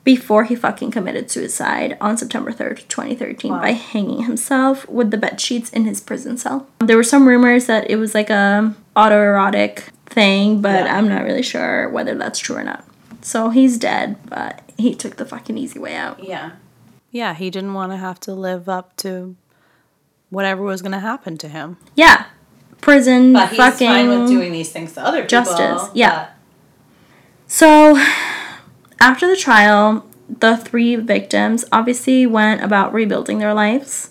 before 0.07 0.45
he 0.45 0.55
fucking 0.55 0.93
committed 0.93 1.29
suicide 1.33 1.99
on 2.01 2.17
September 2.17 2.53
3rd, 2.53 2.87
2013, 2.89 3.51
Wow. 3.51 3.61
by 3.61 3.73
hanging 3.73 4.23
himself 4.23 4.89
with 4.89 5.11
the 5.11 5.19
bed 5.19 5.41
sheets 5.41 5.69
in 5.71 5.85
his 5.85 6.01
prison 6.01 6.39
cell. 6.39 6.69
There 6.79 6.97
were 6.97 7.03
some 7.03 7.27
rumors 7.27 7.67
that 7.67 7.91
it 7.91 7.97
was 7.97 8.15
like 8.15 8.31
a 8.31 8.73
autoerotic 8.95 9.81
thing, 10.07 10.61
but 10.63 10.85
Yeah. 10.85 10.97
I'm 10.97 11.09
not 11.09 11.25
really 11.25 11.43
sure 11.43 11.89
whether 11.89 12.15
that's 12.15 12.39
true 12.39 12.55
or 12.57 12.63
not. 12.63 12.85
So 13.21 13.51
he's 13.51 13.79
dead, 13.79 14.17
but 14.31 14.63
he 14.79 14.95
took 14.95 15.17
the 15.17 15.25
fucking 15.27 15.59
easy 15.59 15.81
way 15.81 15.97
out. 15.97 16.23
Yeah. 16.23 16.53
Yeah, 17.11 17.35
he 17.35 17.51
didn't 17.51 17.75
want 17.75 17.91
to 17.91 17.97
have 17.99 18.21
to 18.21 18.33
live 18.33 18.69
up 18.69 18.95
to 18.99 19.35
whatever 20.31 20.63
was 20.63 20.83
going 20.83 20.93
to 20.93 21.01
happen 21.01 21.37
to 21.39 21.49
him. 21.49 21.79
Yeah. 21.97 22.27
Prison, 22.81 23.33
But 23.33 23.49
he's 23.49 23.57
fucking. 23.59 23.89
fine 23.89 24.09
with 24.09 24.29
doing 24.29 24.53
these 24.53 24.71
things 24.71 24.93
to 24.93 25.01
other 25.05 25.23
people. 25.23 25.31
Justice, 25.43 25.91
yeah. 25.95 26.29
So, 27.49 27.97
after 29.07 29.29
the 29.29 29.37
trial, 29.37 30.05
the 30.29 30.57
three 30.57 30.97
victims 30.97 31.65
obviously 31.71 32.27
went 32.27 32.61
about 32.61 32.93
rebuilding 32.93 33.39
their 33.39 33.55
lives. 33.55 34.11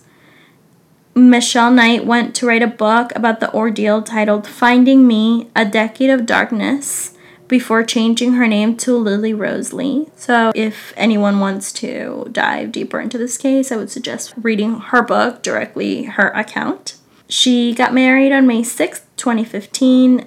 Michelle 1.13 1.69
Knight 1.69 2.05
went 2.05 2.33
to 2.35 2.47
write 2.47 2.63
a 2.63 2.67
book 2.67 3.11
about 3.13 3.41
the 3.41 3.53
ordeal 3.53 4.01
titled 4.01 4.47
Finding 4.47 5.05
Me 5.05 5.49
A 5.53 5.65
Decade 5.65 6.09
of 6.09 6.25
Darkness 6.25 7.13
before 7.49 7.83
changing 7.83 8.35
her 8.35 8.47
name 8.47 8.77
to 8.77 8.95
Lily 8.95 9.33
Rose 9.33 9.73
Lee. 9.73 10.07
So, 10.15 10.53
if 10.55 10.93
anyone 10.95 11.41
wants 11.41 11.73
to 11.73 12.29
dive 12.31 12.71
deeper 12.71 13.01
into 13.01 13.17
this 13.17 13.37
case, 13.37 13.73
I 13.73 13.75
would 13.75 13.91
suggest 13.91 14.33
reading 14.37 14.79
her 14.79 15.01
book 15.01 15.43
directly, 15.43 16.03
her 16.03 16.29
account. 16.29 16.95
She 17.27 17.73
got 17.73 17.93
married 17.93 18.31
on 18.31 18.47
May 18.47 18.61
6th, 18.61 19.01
2015, 19.17 20.25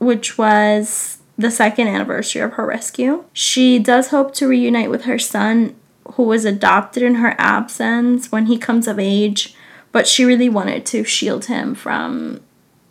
which 0.00 0.36
was 0.36 1.21
the 1.36 1.50
second 1.50 1.88
anniversary 1.88 2.42
of 2.42 2.52
her 2.54 2.66
rescue. 2.66 3.24
She 3.32 3.78
does 3.78 4.08
hope 4.08 4.34
to 4.34 4.48
reunite 4.48 4.90
with 4.90 5.04
her 5.04 5.18
son, 5.18 5.74
who 6.14 6.24
was 6.24 6.44
adopted 6.44 7.02
in 7.02 7.16
her 7.16 7.34
absence 7.38 8.30
when 8.30 8.46
he 8.46 8.58
comes 8.58 8.86
of 8.86 8.98
age, 8.98 9.54
but 9.92 10.06
she 10.06 10.24
really 10.24 10.48
wanted 10.48 10.84
to 10.86 11.04
shield 11.04 11.46
him 11.46 11.74
from 11.74 12.40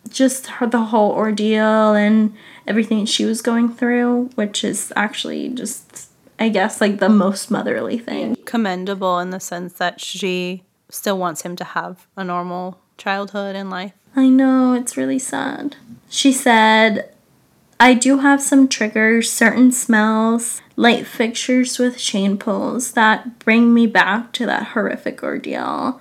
just 0.08 0.46
her, 0.46 0.66
the 0.66 0.86
whole 0.86 1.12
ordeal 1.12 1.94
and 1.94 2.34
everything 2.66 3.04
she 3.06 3.24
was 3.24 3.42
going 3.42 3.72
through, 3.72 4.30
which 4.34 4.64
is 4.64 4.92
actually 4.96 5.48
just, 5.50 6.08
I 6.38 6.48
guess, 6.48 6.80
like 6.80 6.98
the 6.98 7.08
most 7.08 7.50
motherly 7.50 7.98
thing. 7.98 8.36
Commendable 8.44 9.18
in 9.18 9.30
the 9.30 9.40
sense 9.40 9.74
that 9.74 10.00
she 10.00 10.64
still 10.90 11.18
wants 11.18 11.42
him 11.42 11.56
to 11.56 11.64
have 11.64 12.06
a 12.16 12.24
normal 12.24 12.78
childhood 12.98 13.56
and 13.56 13.70
life. 13.70 13.92
I 14.14 14.28
know, 14.28 14.74
it's 14.74 14.96
really 14.96 15.18
sad. 15.18 15.76
She 16.10 16.32
said, 16.32 17.14
I 17.82 17.94
do 17.94 18.18
have 18.18 18.40
some 18.40 18.68
triggers, 18.68 19.28
certain 19.28 19.72
smells, 19.72 20.62
light 20.76 21.04
fixtures 21.04 21.80
with 21.80 21.98
chain 21.98 22.38
pulls 22.38 22.92
that 22.92 23.40
bring 23.40 23.74
me 23.74 23.88
back 23.88 24.30
to 24.34 24.46
that 24.46 24.68
horrific 24.68 25.20
ordeal. 25.24 26.00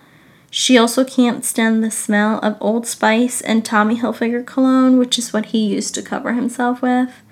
She 0.52 0.78
also 0.78 1.04
can't 1.04 1.44
stand 1.44 1.84
the 1.84 1.90
smell 1.90 2.38
of 2.44 2.56
Old 2.62 2.86
Spice 2.86 3.42
and 3.42 3.66
Tommy 3.66 3.96
Hilfiger 3.96 4.46
cologne, 4.46 5.00
which 5.00 5.18
is 5.18 5.34
what 5.34 5.48
he 5.48 5.74
used 5.74 5.96
to 5.96 6.04
cover 6.04 6.34
himself 6.34 6.84
with. 6.84 7.24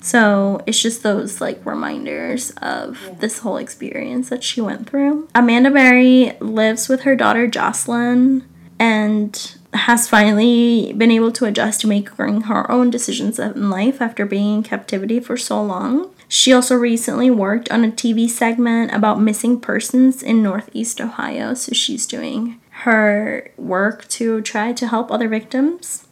So 0.00 0.62
it's 0.64 0.80
just 0.80 1.02
those 1.02 1.40
like 1.40 1.66
reminders 1.66 2.52
of 2.62 3.18
this 3.18 3.40
whole 3.40 3.56
experience 3.56 4.28
that 4.28 4.44
she 4.44 4.60
went 4.60 4.88
through. 4.88 5.26
Amanda 5.34 5.72
Berry 5.72 6.36
lives 6.38 6.88
with 6.88 7.00
her 7.00 7.16
daughter 7.16 7.48
Jocelyn 7.48 8.48
and 8.78 9.56
has 9.74 10.08
finally 10.08 10.92
been 10.94 11.10
able 11.10 11.32
to 11.32 11.44
adjust 11.44 11.82
to 11.82 11.86
making 11.86 12.42
her 12.42 12.70
own 12.70 12.90
decisions 12.90 13.38
in 13.38 13.70
life 13.70 14.00
after 14.00 14.24
being 14.24 14.56
in 14.56 14.62
captivity 14.62 15.20
for 15.20 15.36
so 15.36 15.62
long. 15.62 16.10
She 16.28 16.52
also 16.52 16.74
recently 16.74 17.30
worked 17.30 17.70
on 17.70 17.84
a 17.84 17.90
TV 17.90 18.28
segment 18.28 18.92
about 18.92 19.20
missing 19.20 19.60
persons 19.60 20.22
in 20.22 20.42
Northeast 20.42 21.00
Ohio, 21.00 21.54
so 21.54 21.72
she's 21.72 22.06
doing 22.06 22.60
her 22.82 23.50
work 23.56 24.06
to 24.08 24.40
try 24.42 24.72
to 24.72 24.86
help 24.86 25.10
other 25.10 25.28
victims. 25.28 26.06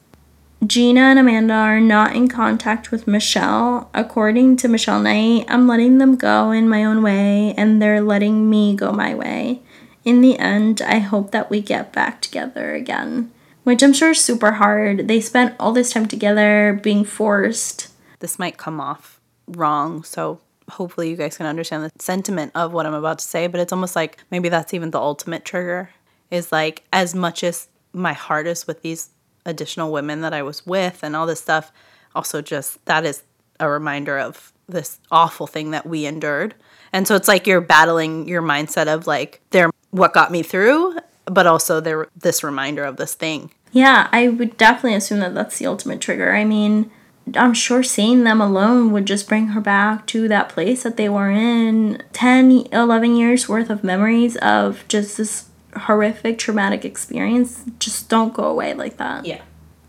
Gina 0.67 1.01
and 1.01 1.19
Amanda 1.19 1.55
are 1.55 1.81
not 1.81 2.17
in 2.17 2.29
contact 2.29 2.91
with 2.91 3.07
Michelle. 3.07 3.91
According 3.93 4.57
to 4.57 4.69
Michelle 4.69 5.01
Knight, 5.01 5.45
I'm 5.49 5.69
letting 5.69 5.99
them 5.99 6.17
go 6.17 6.51
in 6.51 6.69
my 6.69 6.83
own 6.83 7.03
way 7.03 7.55
and 7.57 7.81
they're 7.81 8.01
letting 8.01 8.49
me 8.49 8.75
go 8.75 8.91
my 8.91 9.15
way. 9.15 9.63
In 10.07 10.21
the 10.21 10.39
end, 10.39 10.81
I 10.81 11.01
hope 11.01 11.33
that 11.33 11.51
we 11.51 11.61
get 11.61 11.93
back 11.93 12.23
together 12.23 12.77
again, 12.77 13.33
which 13.65 13.83
I'm 13.83 13.93
sure 13.93 14.13
is 14.13 14.21
super 14.21 14.53
hard. 14.53 15.09
They 15.09 15.21
spent 15.21 15.57
all 15.59 15.73
this 15.73 15.93
time 15.93 16.07
together 16.07 16.79
being 16.81 17.05
forced. 17.05 17.89
This 18.21 18.39
might 18.39 18.57
come 18.57 18.81
off 18.81 19.21
wrong, 19.49 20.05
so 20.05 20.39
hopefully 20.71 21.11
you 21.11 21.17
guys 21.17 21.37
can 21.37 21.47
understand 21.47 21.83
the 21.83 21.91
sentiment 21.99 22.53
of 22.55 22.73
what 22.73 22.87
I'm 22.87 22.95
about 22.95 23.19
to 23.19 23.25
say, 23.25 23.49
but 23.49 23.61
it's 23.61 23.73
almost 23.73 23.97
like 23.97 24.19
maybe 24.31 24.49
that's 24.49 24.73
even 24.73 24.93
the 24.93 25.01
ultimate 25.01 25.45
trigger 25.45 25.91
is 26.31 26.53
like 26.53 26.85
as 26.93 27.13
much 27.13 27.43
as 27.43 27.67
my 27.93 28.13
heart 28.13 28.47
is 28.47 28.65
with 28.65 28.83
these 28.83 29.11
additional 29.45 29.91
women 29.91 30.21
that 30.21 30.33
I 30.33 30.43
was 30.43 30.65
with 30.65 31.03
and 31.03 31.17
all 31.17 31.27
this 31.27 31.41
stuff, 31.41 31.73
also 32.15 32.41
just 32.41 32.85
that 32.87 33.05
is 33.05 33.25
a 33.59 33.69
reminder 33.69 34.21
of 34.21 34.53
this 34.69 35.01
awful 35.11 35.49
thing 35.49 35.73
that 35.73 35.85
we 35.85 36.07
endured. 36.07 36.55
And 36.93 37.09
so 37.09 37.17
it's 37.17 37.29
like 37.29 37.49
you're 37.49 37.61
battling 37.61 38.29
your 38.29 38.43
mindset 38.43 38.87
of 38.87 39.09
like 39.09 39.41
they're 39.51 39.71
what 39.91 40.13
got 40.13 40.31
me 40.31 40.43
through, 40.43 40.99
but 41.25 41.47
also 41.47 41.81
they're 41.81 42.09
this 42.17 42.43
reminder 42.45 42.85
of 42.85 42.97
this 42.97 43.15
thing. 43.15 43.51
Yeah, 43.73 44.09
I 44.13 44.29
would 44.29 44.57
definitely 44.57 44.95
assume 44.95 45.21
that 45.21 45.35
that's 45.35 45.59
the 45.59 45.67
ultimate 45.67 46.01
trigger. 46.01 46.35
I 46.35 46.45
mean, 46.45 46.91
I'm 47.35 47.55
sure 47.55 47.83
seeing 47.83 48.25
them 48.25 48.41
alone 48.41 48.93
would 48.93 49.07
just 49.07 49.29
bring 49.29 49.49
her 49.49 49.61
back 49.61 50.07
to 50.09 50.29
that 50.29 50.49
place 50.49 50.85
that 50.85 50.97
they 50.97 51.09
were 51.09 51.31
in. 51.31 52.03
10, 52.13 52.69
11 52.73 53.17
years 53.17 53.49
worth 53.49 53.69
of 53.69 53.83
memories 53.83 54.37
of 54.37 54.87
just 54.89 55.17
this 55.17 55.49
horrific, 55.77 56.39
traumatic 56.39 56.85
experience 56.85 57.65
just 57.79 58.09
don't 58.09 58.33
go 58.33 58.45
away 58.45 58.75
like 58.75 58.97
that. 58.97 59.27
Yeah. 59.27 59.43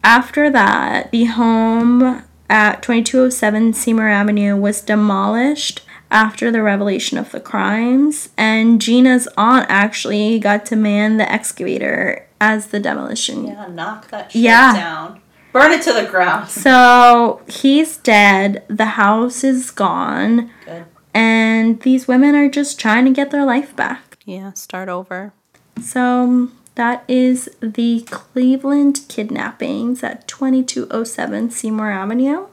After 0.03 0.49
that, 0.49 1.11
the 1.11 1.25
home 1.25 2.23
at 2.49 2.81
2207 2.81 3.73
Seymour 3.73 4.07
Avenue 4.07 4.55
was 4.55 4.81
demolished 4.81 5.81
after 6.09 6.51
the 6.51 6.61
revelation 6.63 7.17
of 7.17 7.31
the 7.31 7.39
crimes, 7.39 8.29
and 8.37 8.81
Gina's 8.81 9.27
aunt 9.37 9.65
actually 9.69 10.39
got 10.39 10.65
to 10.67 10.75
man 10.75 11.17
the 11.17 11.29
excavator 11.31 12.25
as 12.39 12.67
the 12.67 12.79
demolition. 12.79 13.47
Yeah, 13.47 13.67
knock 13.67 14.09
that 14.09 14.31
shit 14.31 14.41
Yeah. 14.43 14.73
down. 14.73 15.21
Burn 15.53 15.71
it 15.71 15.81
to 15.83 15.93
the 15.93 16.05
ground. 16.05 16.49
So 16.49 17.41
he's 17.47 17.97
dead, 17.97 18.63
the 18.67 18.85
house 18.85 19.43
is 19.43 19.71
gone, 19.71 20.51
Good. 20.65 20.85
and 21.13 21.79
these 21.81 22.07
women 22.07 22.35
are 22.35 22.49
just 22.49 22.79
trying 22.79 23.05
to 23.05 23.11
get 23.11 23.31
their 23.31 23.45
life 23.45 23.75
back. 23.75 24.17
Yeah, 24.25 24.53
start 24.53 24.87
over. 24.89 25.33
So 25.81 26.49
that 26.75 27.03
is 27.07 27.49
the 27.59 28.01
Cleveland 28.11 29.01
kidnappings 29.09 30.03
at 30.03 30.27
2207 30.27 31.49
Seymour 31.49 31.91
Avenue. 31.91 32.45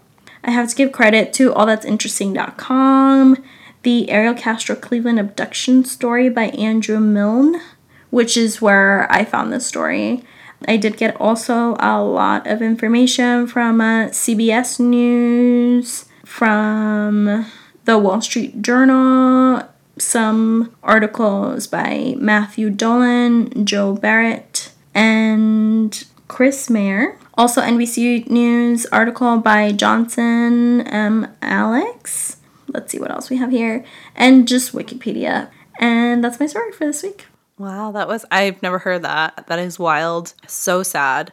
I 0.44 0.50
have 0.50 0.68
to 0.68 0.76
give 0.76 0.92
credit 0.92 1.32
to 1.34 1.52
allthat'sinteresting.com, 1.52 3.42
the 3.82 4.10
Ariel 4.10 4.34
Castro 4.34 4.76
Cleveland 4.76 5.18
abduction 5.18 5.86
story 5.86 6.28
by 6.28 6.48
Andrew 6.48 7.00
Milne, 7.00 7.62
which 8.10 8.36
is 8.36 8.60
where 8.60 9.10
I 9.10 9.24
found 9.24 9.52
this 9.52 9.66
story. 9.66 10.22
I 10.68 10.76
did 10.76 10.98
get 10.98 11.18
also 11.18 11.76
a 11.80 12.02
lot 12.02 12.46
of 12.46 12.60
information 12.60 13.46
from 13.46 13.80
uh, 13.80 14.08
CBS 14.08 14.78
News, 14.78 16.04
from 16.26 17.46
the 17.86 17.98
Wall 17.98 18.20
Street 18.20 18.60
Journal, 18.60 19.62
some 19.98 20.74
articles 20.82 21.66
by 21.66 22.16
Matthew 22.18 22.68
Dolan, 22.68 23.64
Joe 23.64 23.94
Barrett, 23.94 24.72
and 24.94 26.04
Chris 26.28 26.68
Mayer. 26.68 27.18
Also, 27.36 27.60
NBC 27.60 28.30
News 28.30 28.86
article 28.86 29.38
by 29.38 29.72
Johnson 29.72 30.82
M. 30.82 31.34
Alex. 31.42 32.36
Let's 32.68 32.92
see 32.92 33.00
what 33.00 33.10
else 33.10 33.28
we 33.28 33.38
have 33.38 33.50
here. 33.50 33.84
And 34.14 34.46
just 34.46 34.72
Wikipedia. 34.72 35.50
And 35.78 36.22
that's 36.22 36.38
my 36.38 36.46
story 36.46 36.70
for 36.70 36.86
this 36.86 37.02
week. 37.02 37.26
Wow, 37.58 37.92
that 37.92 38.06
was 38.08 38.24
I've 38.30 38.62
never 38.62 38.78
heard 38.78 39.02
that. 39.02 39.46
That 39.48 39.58
is 39.58 39.78
wild. 39.78 40.34
So 40.46 40.82
sad. 40.82 41.32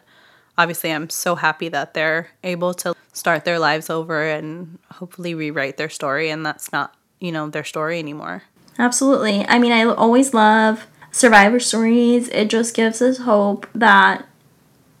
Obviously, 0.58 0.92
I'm 0.92 1.08
so 1.08 1.36
happy 1.36 1.68
that 1.68 1.94
they're 1.94 2.28
able 2.42 2.74
to 2.74 2.94
start 3.12 3.44
their 3.44 3.58
lives 3.58 3.88
over 3.88 4.28
and 4.28 4.78
hopefully 4.90 5.34
rewrite 5.34 5.76
their 5.76 5.88
story 5.88 6.30
and 6.30 6.44
that's 6.44 6.72
not, 6.72 6.94
you 7.20 7.30
know, 7.32 7.48
their 7.48 7.64
story 7.64 7.98
anymore. 7.98 8.42
Absolutely. 8.78 9.46
I 9.46 9.58
mean, 9.58 9.72
I 9.72 9.84
always 9.84 10.34
love 10.34 10.86
survivor 11.10 11.60
stories. 11.60 12.28
It 12.30 12.48
just 12.48 12.74
gives 12.74 13.00
us 13.02 13.18
hope 13.18 13.66
that 13.74 14.26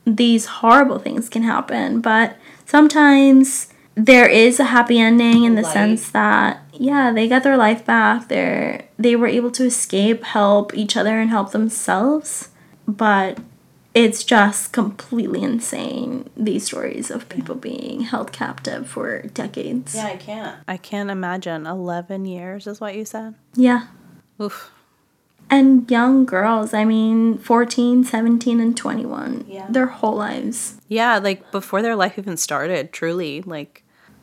these 0.04 0.46
horrible 0.46 0.98
things 0.98 1.28
can 1.28 1.42
happen, 1.42 2.00
but 2.00 2.36
sometimes 2.66 3.68
there 3.94 4.28
is 4.28 4.58
a 4.58 4.64
happy 4.64 4.98
ending 4.98 5.44
in 5.44 5.54
the 5.54 5.62
Light. 5.62 5.72
sense 5.72 6.10
that 6.10 6.62
yeah, 6.72 7.12
they 7.12 7.28
got 7.28 7.42
their 7.42 7.56
life 7.56 7.84
back. 7.84 8.28
They 8.28 8.86
they 8.98 9.16
were 9.16 9.26
able 9.26 9.50
to 9.52 9.64
escape, 9.64 10.24
help 10.24 10.74
each 10.74 10.96
other 10.96 11.18
and 11.20 11.30
help 11.30 11.52
themselves. 11.52 12.48
But 12.88 13.38
it's 13.94 14.24
just 14.24 14.72
completely 14.72 15.42
insane 15.42 16.30
these 16.36 16.64
stories 16.64 17.10
of 17.10 17.28
people 17.28 17.54
being 17.54 18.00
held 18.02 18.32
captive 18.32 18.88
for 18.88 19.22
decades. 19.34 19.94
Yeah, 19.94 20.06
I 20.06 20.16
can't. 20.16 20.56
I 20.66 20.76
can't 20.78 21.10
imagine 21.10 21.66
11 21.66 22.24
years 22.24 22.66
is 22.66 22.80
what 22.80 22.96
you 22.96 23.04
said. 23.04 23.34
Yeah. 23.54 23.86
Oof. 24.40 24.70
And 25.50 25.90
young 25.90 26.24
girls 26.24 26.72
i 26.74 26.84
mean 26.84 27.36
14 27.38 28.04
17 28.04 28.60
and 28.60 28.76
21 28.76 29.44
Yeah. 29.48 29.66
their 29.68 29.86
whole 29.86 30.16
lives 30.16 30.76
Yeah, 30.88 31.18
like 31.18 31.50
before 31.52 31.80
their 31.82 31.96
life 31.96 32.18
even 32.18 32.36
started, 32.36 32.92
truly. 32.92 33.40
Like, 33.42 33.82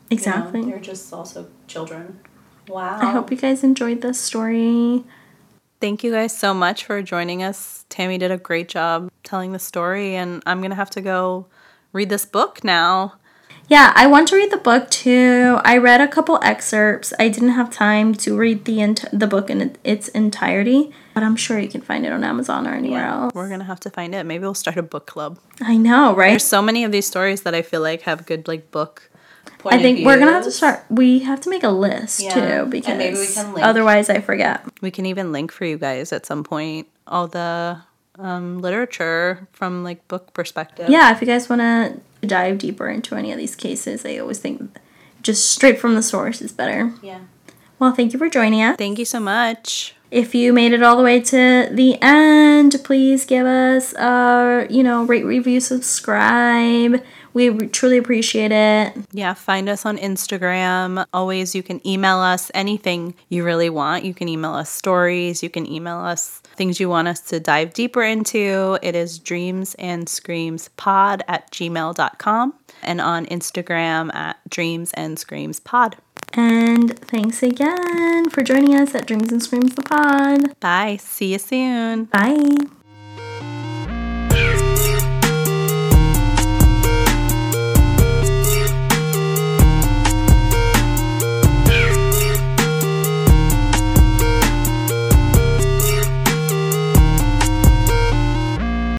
you 0.09 0.17
know, 0.17 0.21
exactly 0.21 0.61
they're 0.65 0.79
just 0.79 1.11
also 1.13 1.47
children. 1.67 2.19
Wow. 2.67 2.99
i 3.01 3.11
hope 3.11 3.31
you 3.31 3.37
guys 3.37 3.63
enjoyed 3.63 4.01
this 4.01 4.19
story 4.19 5.03
Thank 5.81 6.03
you 6.03 6.11
guys 6.11 6.37
so 6.37 6.53
much 6.53 6.83
for 6.83 7.01
joining 7.01 7.41
us. 7.41 7.85
Tammy 7.87 8.17
did 8.17 8.31
a 8.31 8.37
great 8.37 8.67
job 8.67 9.09
telling 9.23 9.53
the 9.53 9.59
story, 9.59 10.13
and 10.13 10.43
I'm 10.45 10.59
going 10.59 10.71
to 10.71 10.75
have 10.75 10.89
to 10.89 10.99
go 11.01 11.45
read 11.93 12.09
this 12.09 12.25
book 12.25 12.63
now. 12.65 13.13
yeah 13.69 13.93
i 13.95 14.05
want 14.05 14.27
to 14.27 14.35
read 14.35 14.51
the 14.51 14.57
book 14.69 14.89
too 14.89 15.57
i 15.63 15.77
read 15.77 16.01
a 16.01 16.07
couple 16.07 16.37
excerpts 16.41 17.13
i 17.19 17.29
didn't 17.29 17.55
have 17.59 17.69
time 17.69 18.13
to 18.13 18.35
read 18.37 18.65
the 18.65 18.81
ent- 18.81 19.05
the 19.13 19.25
book 19.27 19.49
in 19.49 19.75
its 19.83 20.07
entirety 20.09 20.91
but 21.19 21.25
i'm 21.25 21.35
sure 21.35 21.59
you 21.59 21.67
can 21.67 21.81
find 21.81 22.05
it 22.05 22.11
on 22.13 22.23
amazon 22.23 22.65
or 22.65 22.73
anywhere 22.73 23.03
else 23.05 23.33
We're 23.35 23.49
going 23.49 23.59
to 23.59 23.65
have 23.65 23.81
to 23.81 23.89
find 23.89 24.15
it. 24.15 24.23
Maybe 24.25 24.41
we'll 24.45 24.53
start 24.65 24.77
a 24.77 24.83
book 24.83 25.05
club. 25.05 25.37
i 25.59 25.75
know 25.75 26.15
right 26.15 26.29
There's 26.29 26.45
so 26.57 26.61
many 26.61 26.85
of 26.85 26.91
these 26.95 27.05
stories 27.13 27.41
that 27.41 27.53
I 27.53 27.61
feel 27.61 27.81
like 27.81 28.01
have 28.03 28.25
good, 28.25 28.47
like, 28.47 28.71
book 28.71 29.09
point 29.57 29.75
I 29.75 29.81
think 29.81 30.05
we're 30.05 30.17
gonna 30.17 30.31
have 30.39 30.45
to 30.45 30.51
start. 30.51 30.77
We 30.89 31.19
have 31.29 31.41
to 31.41 31.49
make 31.49 31.63
a 31.63 31.69
list 31.87 32.21
Yeah, 32.21 32.33
too 32.35 32.69
because 32.69 32.97
maybe 32.97 33.17
we 33.19 33.27
can 33.27 33.53
link. 33.53 33.65
otherwise 33.65 34.09
I 34.09 34.21
forget. 34.21 34.63
We 34.81 34.91
can 34.91 35.05
even 35.05 35.31
link 35.35 35.51
for 35.51 35.65
you 35.65 35.77
guys 35.77 36.13
at 36.13 36.25
some 36.25 36.43
point 36.43 36.87
all 37.05 37.27
the 37.27 37.81
um, 38.17 38.59
literature 38.61 39.47
from, 39.51 39.83
like, 39.83 40.07
book 40.07 40.33
perspective. 40.33 40.87
Yeah, 40.89 41.11
if 41.13 41.19
you 41.21 41.27
guys 41.27 41.49
want 41.49 41.61
to 41.61 41.99
dive 42.27 42.57
deeper 42.59 42.87
into 42.87 43.15
any 43.15 43.31
of 43.33 43.37
these 43.37 43.55
cases, 43.55 44.05
I 44.05 44.17
always 44.17 44.39
think 44.39 44.77
just 45.21 45.51
straight 45.51 45.79
from 45.79 45.95
the 45.95 46.03
source 46.03 46.41
is 46.41 46.51
better. 46.51 46.93
Yeah. 47.01 47.19
Well, 47.79 47.93
thank 47.93 48.11
you 48.13 48.19
for 48.19 48.29
joining 48.29 48.61
us. 48.61 48.77
Thank 48.77 48.99
you 48.99 49.05
so 49.05 49.19
much. 49.19 49.95
If 50.11 50.33
you 50.33 50.53
made 50.53 50.73
it 50.73 50.81
all 50.81 50.97
the 50.97 51.03
way 51.03 51.21
to 51.21 51.69
the 51.71 51.97
end, 52.01 52.75
please 52.83 53.25
give 53.25 53.45
us 53.45 53.93
a, 53.93 54.65
you 54.69 54.81
know, 54.81 55.03
rate, 55.03 55.25
review, 55.25 55.59
subscribe. 55.59 57.03
We 57.33 57.51
truly 57.67 57.97
appreciate 57.97 58.51
it. 58.51 58.93
Yeah, 59.11 59.35
find 59.35 59.69
us 59.69 59.85
on 59.85 59.97
Instagram. 59.97 61.05
Always, 61.13 61.53
you 61.53 61.61
can 61.61 61.85
email 61.87 62.17
us 62.17 62.49
anything 62.55 63.13
you 63.29 63.43
really 63.45 63.69
want. 63.69 64.03
You 64.03 64.15
can 64.15 64.27
email 64.27 64.53
us 64.53 64.69
stories. 64.69 65.43
You 65.43 65.49
can 65.49 65.67
email 65.67 65.99
us 65.99 66.41
things 66.55 66.79
you 66.79 66.89
want 66.89 67.07
us 67.07 67.19
to 67.21 67.39
dive 67.39 67.73
deeper 67.73 68.01
into. 68.01 68.79
It 68.81 68.95
is 68.95 69.19
dreams 69.19 69.75
and 69.77 70.09
screams 70.09 70.69
pod 70.69 71.23
at 71.27 71.51
gmail.com 71.51 72.53
and 72.81 73.01
on 73.01 73.25
Instagram 73.27 74.13
at 74.15 74.37
dreams 74.49 74.91
and 74.95 75.19
screams 75.19 75.59
pod. 75.59 75.97
And 76.33 76.97
thanks 76.99 77.41
again 77.43 78.29
for 78.29 78.43
joining 78.43 78.75
us 78.75 78.93
at 78.95 79.07
Dreams 79.07 79.31
and 79.31 79.41
Screams 79.41 79.75
the 79.75 79.81
Pod. 79.83 80.59
Bye. 80.59 80.97
See 80.97 81.33
you 81.33 81.39
soon. 81.39 82.05
Bye. 82.05 82.78